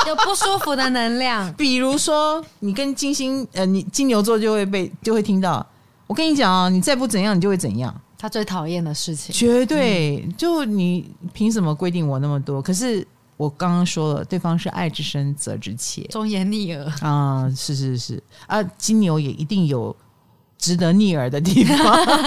[0.08, 1.54] 有不舒服的能量。
[1.54, 5.66] 比如说，你跟金星，呃，你金牛座就会被就会听到，
[6.08, 7.96] 我跟你讲啊，你再不怎样，你就会怎样。
[8.22, 12.62] 他最讨厌的事情，绝对、嗯、就你凭什么规定我那么多？
[12.62, 13.06] 可是
[13.36, 16.86] 我刚刚说了，对方是爱之深责之切，忠言逆耳。
[17.02, 17.52] 啊！
[17.58, 18.22] 是是是。
[18.46, 19.96] 啊，金牛也一定有
[20.60, 21.78] 值得逆耳的地方，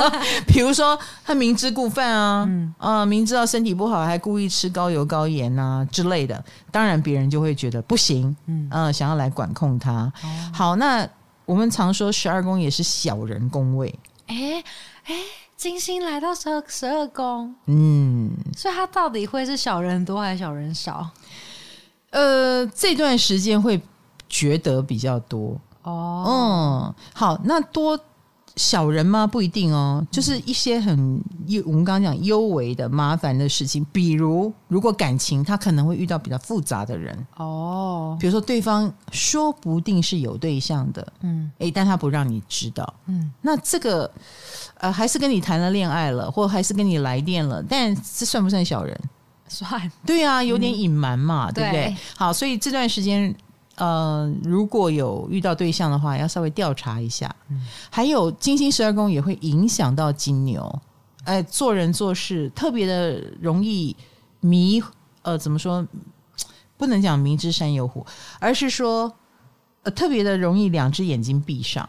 [0.48, 10.12] 比如说他明知故犯啊，嗯、啊，明知道身体不好还故意吃高油高盐啊之类的，当然别人就会觉得不行，嗯、啊，想要来管控他。
[10.24, 11.08] 哦、好，那
[11.46, 14.60] 我们常说十二宫也是小人宫位，哎
[15.04, 15.14] 哎。
[15.56, 21.08] 金星来到十二十二宫，嗯，所以他到底会是小人多还是小人少？
[22.10, 23.80] 呃，这段时间会
[24.28, 26.24] 觉得比较多哦。
[26.26, 27.98] 嗯，好，那多。
[28.56, 29.26] 小人吗？
[29.26, 44.08] 不一定哦，就是一些很幽，我们刚刚讲幽微的麻烦的事情，比如如果感情，他可能会遇到比较复杂的人哦，比如说对方说不定是有对象的，嗯，诶，但他不让你知道，嗯，那这个
[44.78, 48.96] 呃，还是跟你谈了恋爱了，或还是跟你来电了，但这算不算小人？
[49.48, 51.86] 算，对啊，有点隐瞒嘛，嗯、对不对？
[51.86, 53.34] 对好，所以这段时间。
[53.76, 57.34] 呃，如果有遇到对象的话，要稍微调查一下。
[57.48, 60.82] 嗯、还有金星十二宫也会影响到金牛，
[61.24, 63.96] 哎，做人做事特别的容易
[64.40, 64.82] 迷，
[65.22, 65.86] 呃，怎么说？
[66.76, 68.04] 不能讲明知山有虎，
[68.40, 69.12] 而是说，
[69.84, 71.88] 呃，特别的容易两只眼睛闭上，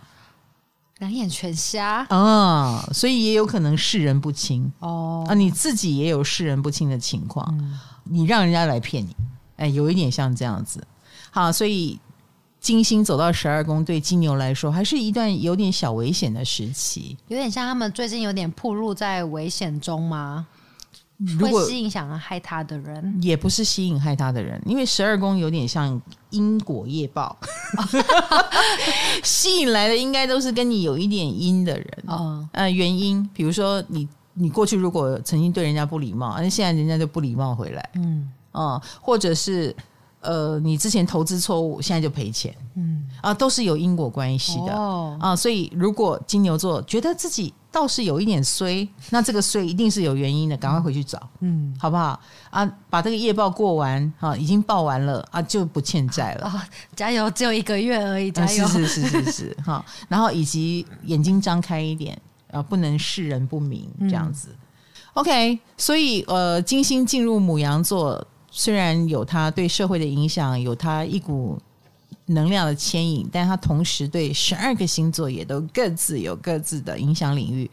[1.00, 5.26] 两眼全瞎啊、嗯，所以也有可能视人不清哦。
[5.28, 9.16] 啊，你自己也有视人不清的情况，嗯、你让人家来骗你，
[9.58, 10.86] 哎，有一点像这样子。
[11.36, 12.00] 好，所以
[12.62, 20.48] 金星走到十二宫，对金牛来说，还是一段有点小危险的时期，有点像他们最近有点暴露在危险中吗？
[21.18, 27.36] 如果会吸引想要害他的人，也不是吸引害他的人，因为十二宫有点像因果业报，
[29.22, 32.04] 吸引来的应该都是跟你有一点因的人。
[32.08, 39.76] 哦，呃，原因，比如说你你过去如果曾经对人家不礼貌，那现在人家就不礼貌回来，嗯，哦，或者是
[40.26, 44.76] 呃，你之前投资错误，现在就赔钱，嗯，啊，都是有因果关系的。
[44.76, 52.20] 哦，啊，所以如果金牛座觉得自己倒是有一点衰，那这个衰一定是有原因的，赶快回去找，嗯，好不好
[52.50, 52.66] 啊？
[52.90, 56.48] 把这个业报过完，哈，已经报完了啊，就不欠债了。
[56.48, 56.62] 哦，
[56.96, 58.68] 加油，只有一个月而已，加油！
[58.68, 59.86] 是是是是是，哈。
[60.08, 62.20] 然后以及眼睛张开一点
[62.52, 64.50] 啊，不能视人不明这样子。
[64.52, 64.58] 嗯
[65.16, 68.26] ，OK，所以呃，金星进入母羊座，
[68.58, 71.60] 虽然有它对社会的影响，有它一股。
[72.28, 77.70] 能量的牵引，但它同时对十二个星座也都各自有各自的影响领域。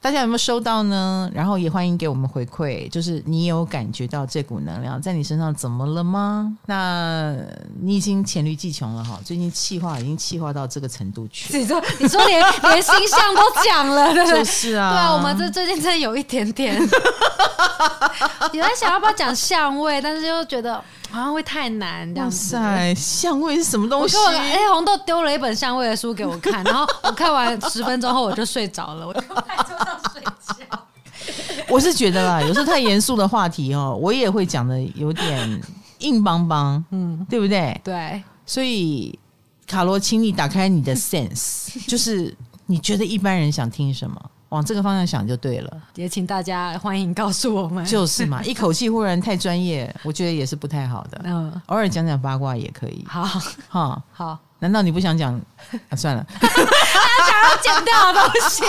[0.00, 1.28] 大家有没有收到呢？
[1.34, 6.56] 然后也欢迎给我们回馈，就是你有感觉到这股能量在你身上怎么了吗？
[6.66, 7.34] 那
[7.80, 11.58] 你已经黔驴技穷了哈，最近气化已经气化到这个程度去。
[11.58, 14.38] 你说，你说连连星象都讲了，对不对？
[14.38, 16.80] 就是啊，对啊，我们这最近真的有一点点，
[18.52, 20.82] 有在想要不要讲相位，但是又觉得。
[21.10, 22.56] 好像会太难这样子。
[22.56, 24.16] 哇塞，相位是什么东西？
[24.36, 29.26] 哎，红豆丢了一本相位的书给我看，然后我看完十分钟后我就睡着了，我就在
[29.66, 30.84] 桌上睡觉。
[31.68, 35.60] 我是觉得啦， 有时候太严肃的话题哦，我也会讲的有点
[35.98, 37.78] 硬邦邦，嗯，对不对？
[37.84, 38.22] 对。
[38.46, 39.18] 所以
[39.66, 42.34] 卡罗，请你打开你的 sense， 就是
[42.66, 44.30] 你觉得一般人想听什么？
[44.50, 47.84] 往这个方向想就对了，也请大家欢迎告诉我们。
[47.84, 51.20] 就是嘛， 一口气忽然太专业，我觉得也是不太好的。
[51.24, 53.04] 嗯，偶尔讲讲八卦也可以。
[53.06, 53.24] 好，
[53.68, 54.38] 哈，好。
[54.60, 55.40] 难道你不想讲？
[55.90, 58.62] 啊，算了，他想要剪掉的东西。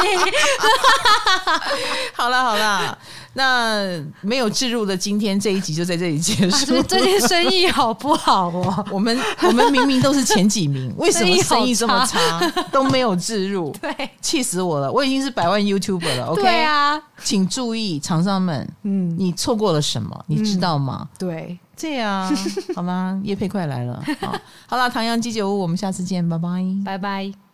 [2.14, 2.98] 好了好了，
[3.34, 6.76] 那没有置入的今天这一集就在这里结束。
[6.78, 8.86] 啊、最近生意好不好哦？
[8.92, 12.40] 我们我们明明都是前几名，为什么生意这么差？
[12.72, 14.92] 都没有置入，对，气死我了！
[14.92, 16.26] 我已经是百万 YouTuber 了。
[16.28, 20.26] OK，对啊，请注意，厂商们，嗯，你错过了什么？
[20.28, 21.08] 你知道吗？
[21.10, 21.60] 嗯、对。
[21.80, 22.30] 这样
[22.76, 23.20] 好吗？
[23.24, 24.36] 叶佩快来了，好，
[24.68, 26.50] 好了，唐阳鸡酒屋，我们下次见，拜拜，
[26.84, 27.49] 拜拜。